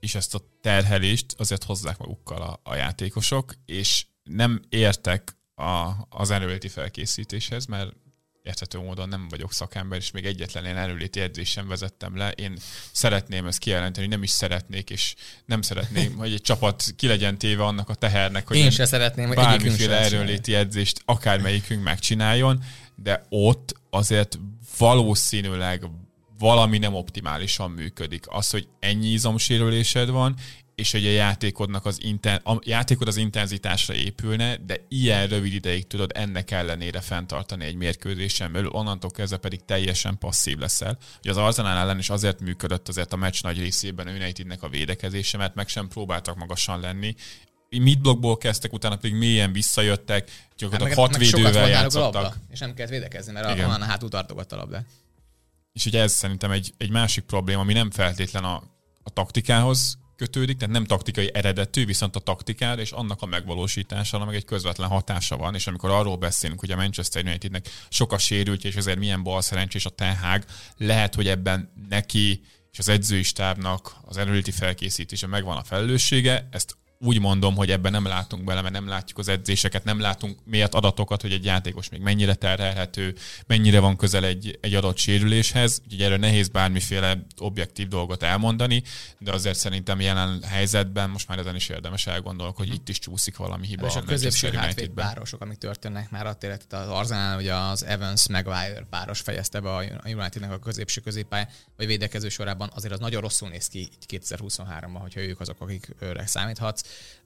[0.00, 6.30] és ezt a terhelést azért hozzák magukkal a, a játékosok, és nem értek a, az
[6.30, 7.92] erőléti felkészítéshez, mert
[8.44, 12.30] érthető módon nem vagyok szakember, és még egyetlen ilyen erőléti edzést sem vezettem le.
[12.30, 12.56] Én
[12.92, 15.14] szeretném ezt kijelenteni, nem is szeretnék, és
[15.44, 19.26] nem szeretném, hogy egy csapat ki legyen téve annak a tehernek, hogy Én se szeretném,
[19.26, 22.64] hogy bármiféle erőléti edzést akármelyikünk megcsináljon,
[22.94, 24.38] de ott azért
[24.78, 25.84] valószínűleg
[26.38, 28.24] valami nem optimálisan működik.
[28.28, 30.36] Az, hogy ennyi izomsérülésed van,
[30.74, 35.86] és hogy a játékodnak az, inten, a játékod az intenzitásra épülne, de ilyen rövid ideig
[35.86, 40.98] tudod ennek ellenére fenntartani egy mérkőzésen belül, onnantól kezdve pedig teljesen passzív leszel.
[41.18, 44.68] Ugye az Arsenal ellen is azért működött azért a meccs nagy részében a Unitednek a
[44.68, 47.14] védekezése, mert meg sem próbáltak magasan lenni,
[47.68, 52.22] midblockból kezdtek, utána pedig mélyen visszajöttek, Hát gyakorlatilag meg, hat meg védővel játszottak.
[52.22, 53.70] labda, és nem kellett védekezni, mert Igen.
[53.70, 54.86] a hátul tartogatta a labdát.
[55.72, 58.62] És ugye ez szerintem egy, egy másik probléma, ami nem feltétlen a,
[59.02, 64.34] a taktikához kötődik, tehát nem taktikai eredetű, viszont a taktikára és annak a megvalósítására meg
[64.34, 68.64] egy közvetlen hatása van, és amikor arról beszélünk, hogy a Manchester Unitednek sok a sérült,
[68.64, 70.44] és ezért milyen bal szerencsés a Ten
[70.76, 72.42] lehet, hogy ebben neki
[72.72, 77.92] és az edzői stábnak az erőléti felkészítése megvan a felelőssége, ezt úgy mondom, hogy ebben
[77.92, 81.88] nem látunk bele, mert nem látjuk az edzéseket, nem látunk miért adatokat, hogy egy játékos
[81.88, 83.14] még mennyire terhelhető,
[83.46, 85.80] mennyire van közel egy, egy adott sérüléshez.
[85.84, 88.82] Úgyhogy erről nehéz bármiféle objektív dolgot elmondani,
[89.18, 93.36] de azért szerintem jelen helyzetben most már ezen is érdemes elgondolni, hogy itt is csúszik
[93.36, 93.86] valami hiba.
[93.86, 98.28] és a középső hátvéd párosok, amik történnek már a tehát az Arsenal, ugye az Evans
[98.28, 103.20] Maguire páros fejezte be a Unitednek a középső középpály, vagy védekező sorában, azért az nagyon
[103.20, 106.82] rosszul néz ki így 2023-ban, hogyha ők azok, akikre számíthatsz.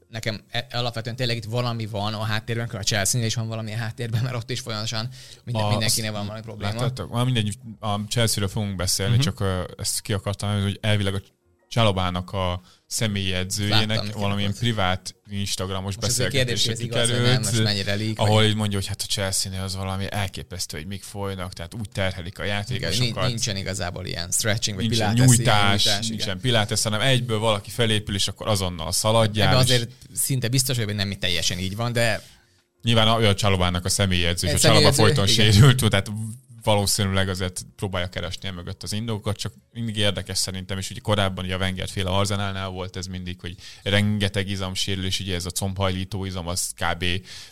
[0.09, 3.77] Nekem e- alapvetően tényleg itt valami van a háttérben, a chelsea is van valami a
[3.77, 5.09] háttérben, mert ott is folyamatosan
[5.45, 6.73] minden, A- mindenkinél van valami probléma.
[6.73, 7.11] Láttátok?
[7.11, 9.35] Már mindegy, a Chelsea-ről fogunk beszélni, uh-huh.
[9.35, 11.21] csak ezt ki akartam, hogy elvileg a
[11.69, 19.03] Csalobának a személyi edzőjének Láttam, valamilyen privát Instagramos nem, kikerült, ahol így mondja, hogy hát
[19.03, 23.15] a Chelsea-nél az valami elképesztő, hogy mik folynak, tehát úgy terhelik a játékosokat.
[23.15, 27.39] nincs- nincsen igazából ilyen stretching, vagy nincsen pilates, nyújtás, ilyen nyújtás, nincsen pilates, hanem egyből
[27.39, 29.49] valaki felépül, és akkor azonnal szaladjál.
[29.49, 32.23] Ebben és azért szinte biztos, hogy nem teljesen így van, de
[32.83, 35.53] Nyilván olyan Csalobának a személyi edző, és a Csaloba folyton igen.
[35.53, 36.11] sérült, tehát
[36.69, 41.55] valószínűleg azért próbálja keresni mögött az indokokat, csak mindig érdekes szerintem, és ugye korábban ugye
[41.55, 46.47] a Wenger féle Arzenálnál volt ez mindig, hogy rengeteg izomsérülés, ugye ez a combhajlító izom,
[46.47, 47.05] az kb.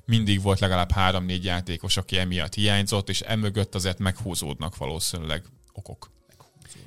[0.04, 6.15] mindig volt legalább három-négy játékos, aki emiatt hiányzott, és emögött azért meghúzódnak valószínűleg okok.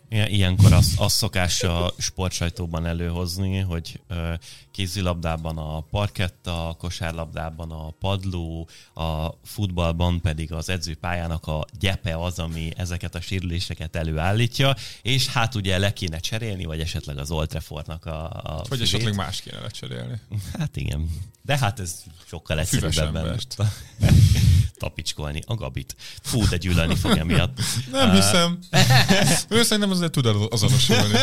[0.10, 4.02] Ilyen- Ilyenkor azt, azt szokás a sportsajtóban előhozni, hogy
[4.72, 12.40] kézilabdában a parketta, a kosárlabdában a padló, a futballban pedig az edzőpályának a gyepe az,
[12.40, 17.48] ami ezeket a sérüléseket előállítja, és hát ugye le kéne cserélni, vagy esetleg az Old
[17.48, 18.82] Traffordnak a, a Vagy füvét.
[18.84, 20.20] esetleg más kéne lecserélni.
[20.58, 21.10] Hát igen.
[21.42, 23.40] De hát ez sokkal Füves egyszerűbben
[25.20, 25.96] tapicskolni a gabit.
[26.22, 27.60] Fú, de gyűlölni fog emiatt.
[27.92, 28.60] Nem hiszem.
[29.58, 31.18] ő szerintem azért tud azonosulni.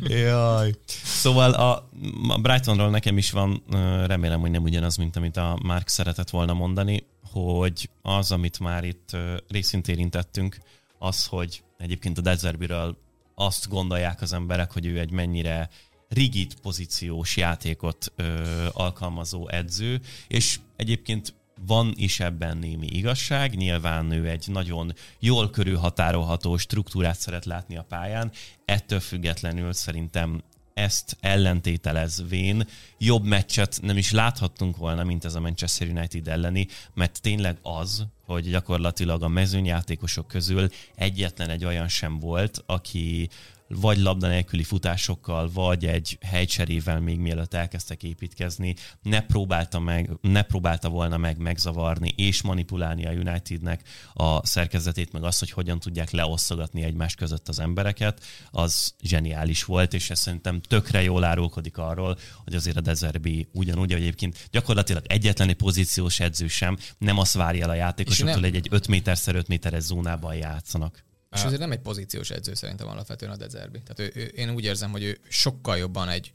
[0.00, 0.74] Jaj.
[1.04, 1.88] Szóval a,
[2.28, 3.62] a Brightonról nekem is van,
[4.06, 8.84] remélem, hogy nem ugyanaz, mint amit a Mark szeretett volna mondani, hogy az, amit már
[8.84, 9.16] itt
[9.48, 10.58] részint érintettünk,
[10.98, 12.96] az, hogy egyébként a Dezerbiről
[13.34, 15.68] azt gondolják az emberek, hogy ő egy mennyire
[16.08, 18.42] rigid pozíciós játékot ö,
[18.72, 21.34] alkalmazó edző, és egyébként
[21.66, 27.86] van is ebben némi igazság, nyilván ő egy nagyon jól körülhatárolható struktúrát szeret látni a
[27.88, 28.32] pályán,
[28.64, 30.42] ettől függetlenül szerintem
[30.74, 37.20] ezt ellentételezvén jobb meccset nem is láthattunk volna, mint ez a Manchester United elleni, mert
[37.20, 43.28] tényleg az, hogy gyakorlatilag a mezőnyjátékosok közül egyetlen egy olyan sem volt, aki
[43.68, 50.42] vagy labda nélküli futásokkal, vagy egy helycserével még mielőtt elkezdtek építkezni, ne próbálta, meg, ne
[50.42, 53.82] próbálta volna meg megzavarni és manipulálni a Unitednek
[54.14, 59.94] a szerkezetét, meg azt, hogy hogyan tudják leosztogatni egymás között az embereket, az zseniális volt,
[59.94, 65.04] és ez szerintem tökre jól árulkodik arról, hogy azért a Dezerbi ugyanúgy, hogy egyébként gyakorlatilag
[65.06, 69.34] egyetlen egy pozíciós edző sem nem azt várja el a játékosoktól, hogy egy 5 méterszer
[69.34, 71.05] 5 méteres zónában játszanak.
[71.36, 73.82] És azért nem egy pozíciós edző szerintem alapvetően a Dezerbi.
[73.82, 76.32] Tehát ő, ő, én úgy érzem, hogy ő sokkal jobban egy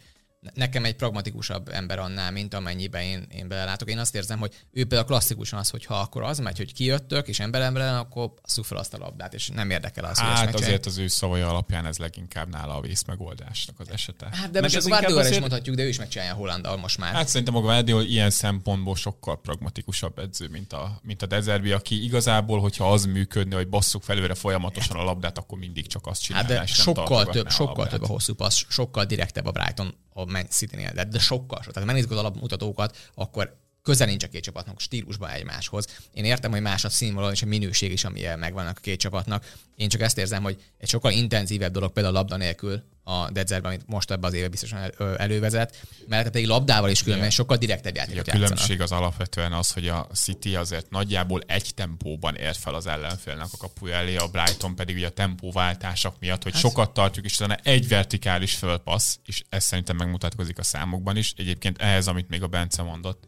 [0.53, 3.89] nekem egy pragmatikusabb ember annál, mint amennyiben én, én belelátok.
[3.89, 7.27] Én azt érzem, hogy ő például klasszikusan az, hogy ha akkor az megy, hogy kijöttök,
[7.27, 10.61] és ember ember akkor szú fel azt a labdát, és nem érdekel az, Hát hogy
[10.61, 14.27] azért az ő szavai alapján ez leginkább nála a vészmegoldásnak az esete.
[14.31, 16.97] Hát de most ez a Guardiola is azért- mondhatjuk, de ő is megcsinálja Hollandal most
[16.97, 17.13] már.
[17.13, 22.03] Hát szerintem a Guardiola ilyen szempontból sokkal pragmatikusabb edző, mint a, mint a Dezerbi, aki
[22.03, 26.45] igazából, hogyha az működne, hogy basszuk felőle folyamatosan a labdát, akkor mindig csak azt Hát
[26.45, 30.47] csinálná, de sokkal több, sokkal több a hosszú passz, sokkal direktebb a Brighton a Man
[30.49, 31.59] City-nél, de, de sokkal.
[31.59, 35.85] Tehát ha megnézzük az alapmutatókat, akkor közel nincs a két csapatnak stílusban egymáshoz.
[36.13, 39.53] Én értem, hogy más a színvonal és a minőség is, amilyen megvannak a két csapatnak.
[39.75, 43.71] Én csak ezt érzem, hogy egy sokkal intenzívebb dolog például a labda nélkül a Dedzerben,
[43.71, 47.37] amit most ebben az évben biztosan elővezet, mert pedig labdával is különben Igen.
[47.37, 48.47] sokkal direktebb játékot a játszanak.
[48.49, 53.47] különbség az alapvetően az, hogy a City azért nagyjából egy tempóban ér fel az ellenfélnek
[53.51, 57.55] a kapuja elé, a Brighton pedig ugye a tempóváltások miatt, hogy sokat tartjuk, és utána
[57.55, 61.33] egy vertikális fölpassz, és ez szerintem megmutatkozik a számokban is.
[61.37, 63.23] Egyébként ehhez, amit még a Bence mondott,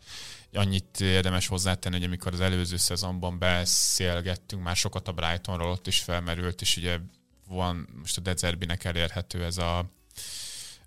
[0.54, 6.00] annyit érdemes hozzátenni, hogy amikor az előző szezonban beszélgettünk már sokat a Brightonról, ott is
[6.00, 6.98] felmerült, és ugye
[7.48, 9.92] van most a Dezerbinek elérhető ez a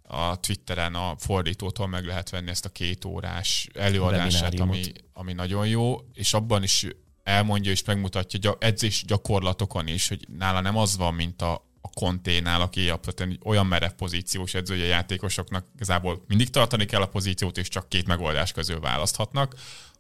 [0.09, 4.83] a Twitteren a fordítótól meg lehet venni ezt a két órás előadását, ami,
[5.13, 6.87] ami nagyon jó, és abban is
[7.23, 12.61] elmondja és megmutatja edzés gyakorlatokon is, hogy nála nem az van, mint a, a konténál,
[12.61, 17.69] aki alapvetően olyan merev pozíciós edzője a játékosoknak igazából mindig tartani kell a pozíciót, és
[17.69, 19.55] csak két megoldás közül választhatnak,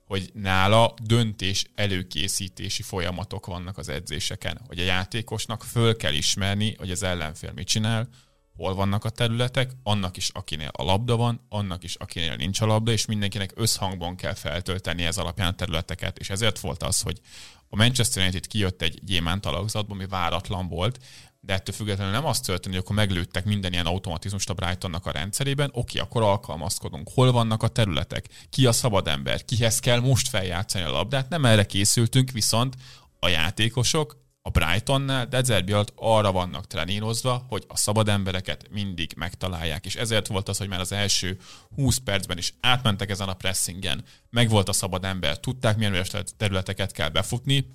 [0.07, 6.91] hogy nála döntés előkészítési folyamatok vannak az edzéseken, hogy a játékosnak föl kell ismerni, hogy
[6.91, 8.09] az ellenfél mit csinál,
[8.57, 12.67] hol vannak a területek, annak is, akinél a labda van, annak is, akinél nincs a
[12.67, 16.19] labda, és mindenkinek összhangban kell feltölteni ez alapján a területeket.
[16.19, 17.21] És ezért volt az, hogy
[17.69, 20.99] a Manchester United kijött egy gyémánt alakzatból, ami váratlan volt,
[21.47, 25.11] de ettől függetlenül nem azt történt, hogy akkor meglőttek minden ilyen automatizmust a Brightonnak a
[25.11, 27.09] rendszerében, oké, akkor alkalmazkodunk.
[27.15, 28.29] Hol vannak a területek?
[28.51, 29.45] Ki a szabad ember?
[29.45, 31.29] Kihez kell most feljátszani a labdát?
[31.29, 32.75] Nem erre készültünk, viszont
[33.21, 39.87] a játékosok a Brightonnál Dezerbi alatt arra vannak trenírozva, hogy a szabad embereket mindig megtalálják,
[39.87, 41.39] és ezért volt az, hogy már az első
[41.75, 46.05] 20 percben is átmentek ezen a pressingen, meg volt a szabad ember, tudták milyen
[46.37, 47.67] területeket kell befutni,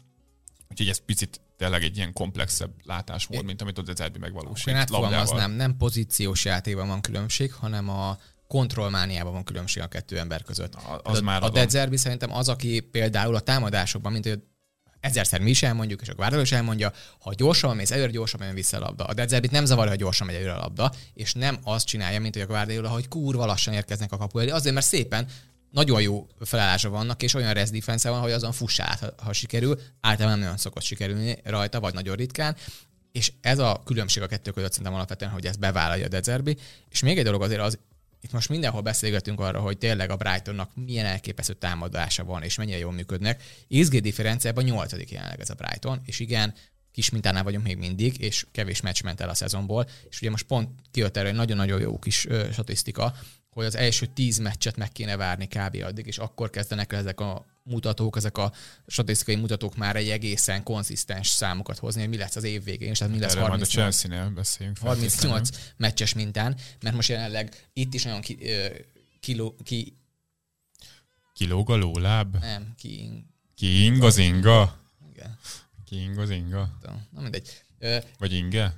[0.72, 4.68] úgyhogy ez picit tényleg egy ilyen komplexebb látás volt, mint amit a Dezerbi megvalósít.
[4.68, 5.06] Én labdával.
[5.06, 8.18] átfogalmaznám, nem pozíciós játékban van különbség, hanem a
[8.48, 10.74] kontrollmániában van különbség a kettő ember között.
[10.74, 11.56] Na, az Tehát a, már a adom.
[11.56, 14.40] Dedzerbi szerintem az, aki például a támadásokban, mint hogy
[15.00, 18.54] ezerszer mi is elmondjuk, és a Guardiola is elmondja, ha gyorsan mész előre, gyorsan jön
[18.54, 19.04] vissza a labda.
[19.04, 22.34] A Dedzerbit nem zavarja, ha gyorsan megy előre a labda, és nem azt csinálja, mint
[22.34, 24.50] hogy a Guardiola, hogy kurva lassan érkeznek a kapu elé.
[24.50, 25.28] Azért, mert szépen
[25.72, 29.80] nagyon jó felállása vannak, és olyan rest defense van, hogy azon fuss át, ha, sikerül.
[30.02, 32.56] Általában nem nagyon szokott sikerülni rajta, vagy nagyon ritkán.
[33.12, 36.58] És ez a különbség a kettő között szerintem alapvetően, hogy ezt bevállalja a Dezerbi.
[36.90, 37.80] És még egy dolog azért az,
[38.22, 42.78] itt most mindenhol beszélgetünk arra, hogy tényleg a Brightonnak milyen elképesztő támadása van, és mennyire
[42.78, 43.44] jól működnek.
[43.80, 46.54] XG differenciában nyolcadik jelenleg ez a Brighton, és igen,
[46.92, 50.46] kis mintánál vagyunk még mindig, és kevés meccs ment el a szezonból, és ugye most
[50.46, 53.14] pont kijött erre egy nagyon-nagyon jó kis ö, statisztika,
[53.52, 55.84] hogy az első tíz meccset meg kéne várni kb.
[55.84, 58.52] addig, és akkor kezdenek el ezek a mutatók, ezek a
[58.88, 62.97] statisztikai mutatók már egy egészen konzisztens számokat hozni, hogy mi lesz az év végén, és
[62.97, 64.78] tehát mi lesz Erről majd a 38 Chelsea-nél beszéljünk.
[64.78, 68.68] 38 meccses mintán, mert most jelenleg itt is nagyon ki, ö,
[69.20, 69.95] kiló, ki
[71.34, 72.38] Kilóg a lóláb?
[72.39, 73.26] nem, ki,
[73.56, 74.80] King az inga?
[75.14, 75.38] igen,
[75.86, 76.78] King az inga?
[77.12, 77.64] na mindegy.
[77.80, 78.74] Ö, Vagy inge?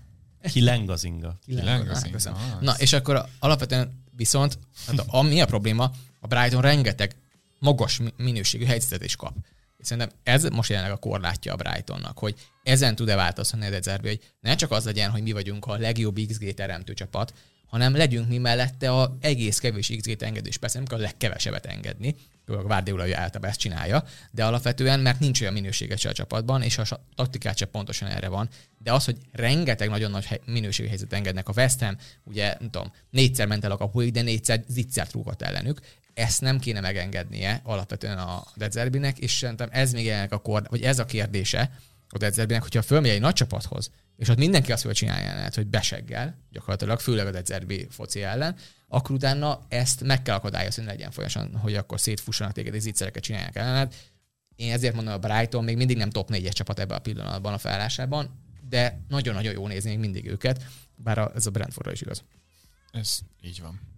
[0.51, 1.39] Kileng az inga.
[1.45, 2.17] Kileng az inga.
[2.29, 5.91] Ah, Na, és akkor alapvetően viszont, hát a, a, probléma?
[6.19, 7.15] A Brighton rengeteg
[7.59, 9.33] magas mi- minőségű helyzetet is kap.
[9.77, 14.07] És szerintem ez most jelenleg a korlátja a Brightonnak, hogy ezen tud-e változtatni a Dezerbi,
[14.07, 17.33] hogy ne csak az legyen, hogy mi vagyunk a legjobb XG teremtő csapat,
[17.73, 21.65] hanem legyünk mi mellette a egész kevés XG-t engedő, és persze nem kell a legkevesebbet
[21.65, 22.15] engedni,
[22.45, 26.61] a Guardiola ugye általában ezt csinálja, de alapvetően, mert nincs olyan minősége se a csapatban,
[26.61, 31.13] és a taktikát se pontosan erre van, de az, hogy rengeteg nagyon nagy minőségű helyzet
[31.13, 35.11] engednek a West Ham, ugye, nem tudom, négyszer ment el a kapuig, de négyszer zicsert
[35.11, 35.79] rúgott ellenük,
[36.13, 40.81] ezt nem kéne megengednie alapvetően a Dezerbinek, és szerintem ez még jelenleg a kor, vagy
[40.81, 41.71] ez a kérdése
[42.09, 45.67] a Dezerbinek, hogyha fölmegy egy nagy csapathoz, és ott mindenki azt fogja csinálni ellene, hogy
[45.67, 48.55] beseggel, gyakorlatilag, főleg a Dezerbi foci ellen,
[48.87, 53.23] akkor utána ezt meg kell akadályozni, hogy legyen folyamatosan, hogy akkor szétfussanak téged és zicsereket
[53.23, 53.95] csinálják ellened.
[54.55, 57.57] Én ezért mondom, a Brighton még mindig nem top 4-es csapat ebben a pillanatban a
[57.57, 58.39] felállásában,
[58.69, 60.63] de nagyon-nagyon jó nézni még mindig őket,
[60.95, 62.23] bár ez a Brentfordra is igaz.
[62.91, 63.92] Ez így van.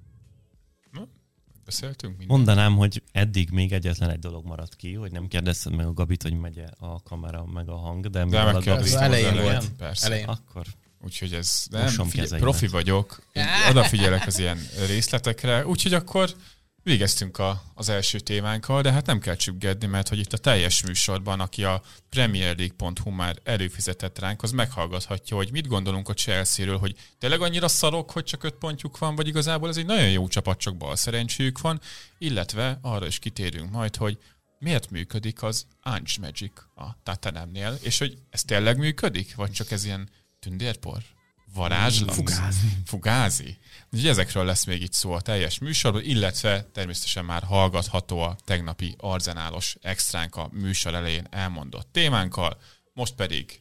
[1.65, 2.37] Beszéltünk minden.
[2.37, 6.23] Mondanám, hogy eddig még egyetlen egy dolog maradt ki, hogy nem kérdezted meg a Gabit,
[6.23, 8.55] hogy megy a kamera meg a hang, de, De mivel a Gabi...
[8.55, 9.69] megkérdeztem Az elején volt.
[9.69, 10.05] Persze.
[10.05, 10.27] Elején.
[10.27, 10.65] Akkor
[11.03, 12.39] Úgyhogy ez nem, kezeimet.
[12.39, 13.21] profi vagyok,
[13.69, 16.29] odafigyelek az ilyen részletekre, úgyhogy akkor
[16.85, 20.83] végeztünk a, az első témánkkal, de hát nem kell csüggedni, mert hogy itt a teljes
[20.83, 26.95] műsorban, aki a premierleague.hu már előfizetett ránk, az meghallgathatja, hogy mit gondolunk a Chelsea-ről, hogy
[27.17, 30.59] tényleg annyira szarok, hogy csak öt pontjuk van, vagy igazából ez egy nagyon jó csapat,
[30.59, 31.81] csak bal szerencséjük van,
[32.17, 34.17] illetve arra is kitérünk majd, hogy
[34.59, 39.85] miért működik az Ange Magic a Tatanemnél, és hogy ez tényleg működik, vagy csak ez
[39.85, 40.09] ilyen
[40.39, 41.14] tündérpor?
[41.55, 42.13] Varázslat?
[42.13, 42.67] Fugázi.
[42.85, 43.57] Fugázi.
[43.91, 48.95] Úgyhogy ezekről lesz még itt szó a teljes műsorban, illetve természetesen már hallgatható a tegnapi
[48.97, 52.57] arzenálos extránk a műsor elején elmondott témánkkal,
[52.93, 53.59] most pedig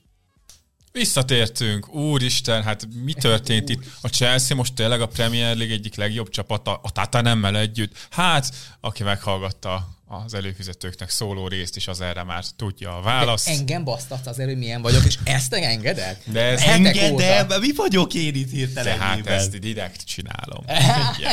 [0.92, 3.84] Visszatértünk, úristen, hát mi történt itt?
[4.00, 8.06] A Chelsea most tényleg a Premier League egyik legjobb csapata, a Tatanemmel együtt.
[8.10, 9.88] Hát, aki meghallgatta
[10.24, 13.48] az előfizetőknek szóló részt is, az erre már tudja a választ.
[13.48, 16.18] Engem basztatsz azért, hogy milyen vagyok, és ezt te engeded?
[16.26, 17.58] De ez Engedem, óta.
[17.58, 18.98] mi vagyok én itt hirtelen?
[18.98, 20.64] tehát ezt direkt csinálom.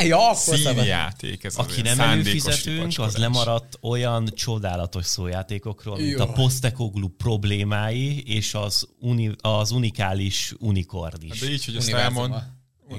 [0.02, 0.56] Ja, akkor.
[0.56, 6.34] Színjáték, ez Aki nem előfizetőnk, az lemaradt olyan csodálatos szójátékokról, mint a Jaj.
[6.34, 11.38] Postekoglu problémái és az, uni, az unikális unikorn is.
[11.38, 12.34] De így, hogy ezt elmond,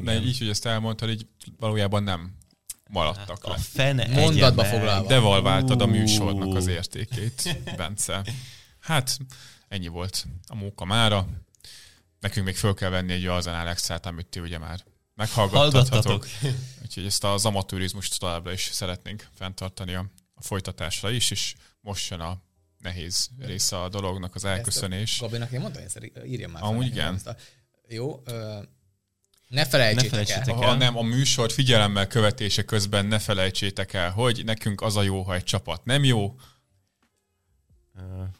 [0.03, 1.25] de így, hogy ezt elmondtad, így
[1.59, 2.41] valójában nem
[2.93, 3.57] maradtak A le.
[3.57, 5.07] fene Mondatba foglalva.
[5.07, 8.23] Devalváltad a műsornak az értékét, Bence.
[8.79, 9.17] Hát,
[9.67, 11.27] ennyi volt a móka mára.
[12.19, 14.79] Nekünk még föl kell venni egy Arzenál Extrát, amit ti ugye már
[15.15, 15.89] meghallgattatok.
[15.89, 16.27] Hallgattatok.
[16.83, 22.19] Úgyhogy ezt az amatőrizmust továbbra is szeretnénk fenntartani a, a folytatásra is, és most jön
[22.19, 22.37] a
[22.77, 25.19] nehéz része a dolognak, az elköszönés.
[25.19, 26.63] Gabinak én mondtam, hogy írja már.
[26.63, 27.13] Amúgy igen.
[27.13, 27.35] ezt a-
[27.87, 28.59] Jó, ö,
[29.53, 30.61] ne felejtsétek, Ne felejtsétek el.
[30.63, 30.67] el.
[30.69, 35.21] Ha nem, a műsor figyelemmel követése közben ne felejtsétek el, hogy nekünk az a jó,
[35.21, 36.35] ha egy csapat nem jó,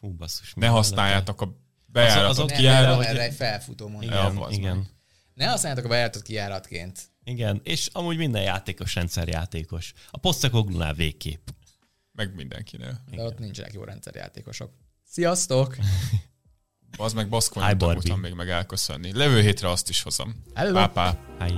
[0.00, 0.52] Hú, basszus.
[0.54, 1.56] ne használjátok a
[1.86, 4.10] bejáratot, azok Nem, kijárat- erre, egy felfutó mondat.
[4.32, 4.86] Igen, az igen.
[5.34, 7.00] Ne használjátok a bejáratot kijáratként.
[7.24, 9.92] Igen, és amúgy minden játékos rendszerjátékos.
[10.10, 11.48] A Postecoglunál végképp.
[12.12, 13.00] meg mindenkinél.
[13.10, 14.72] De ott nincsenek jó rendszerjátékosok.
[15.06, 15.76] Sziasztok!
[16.96, 19.10] Az meg baszkonyot tanultam még meg elköszönni.
[19.12, 20.34] Levő hétre azt is hozom.
[20.54, 21.16] Pápá.
[21.38, 21.54] Hi.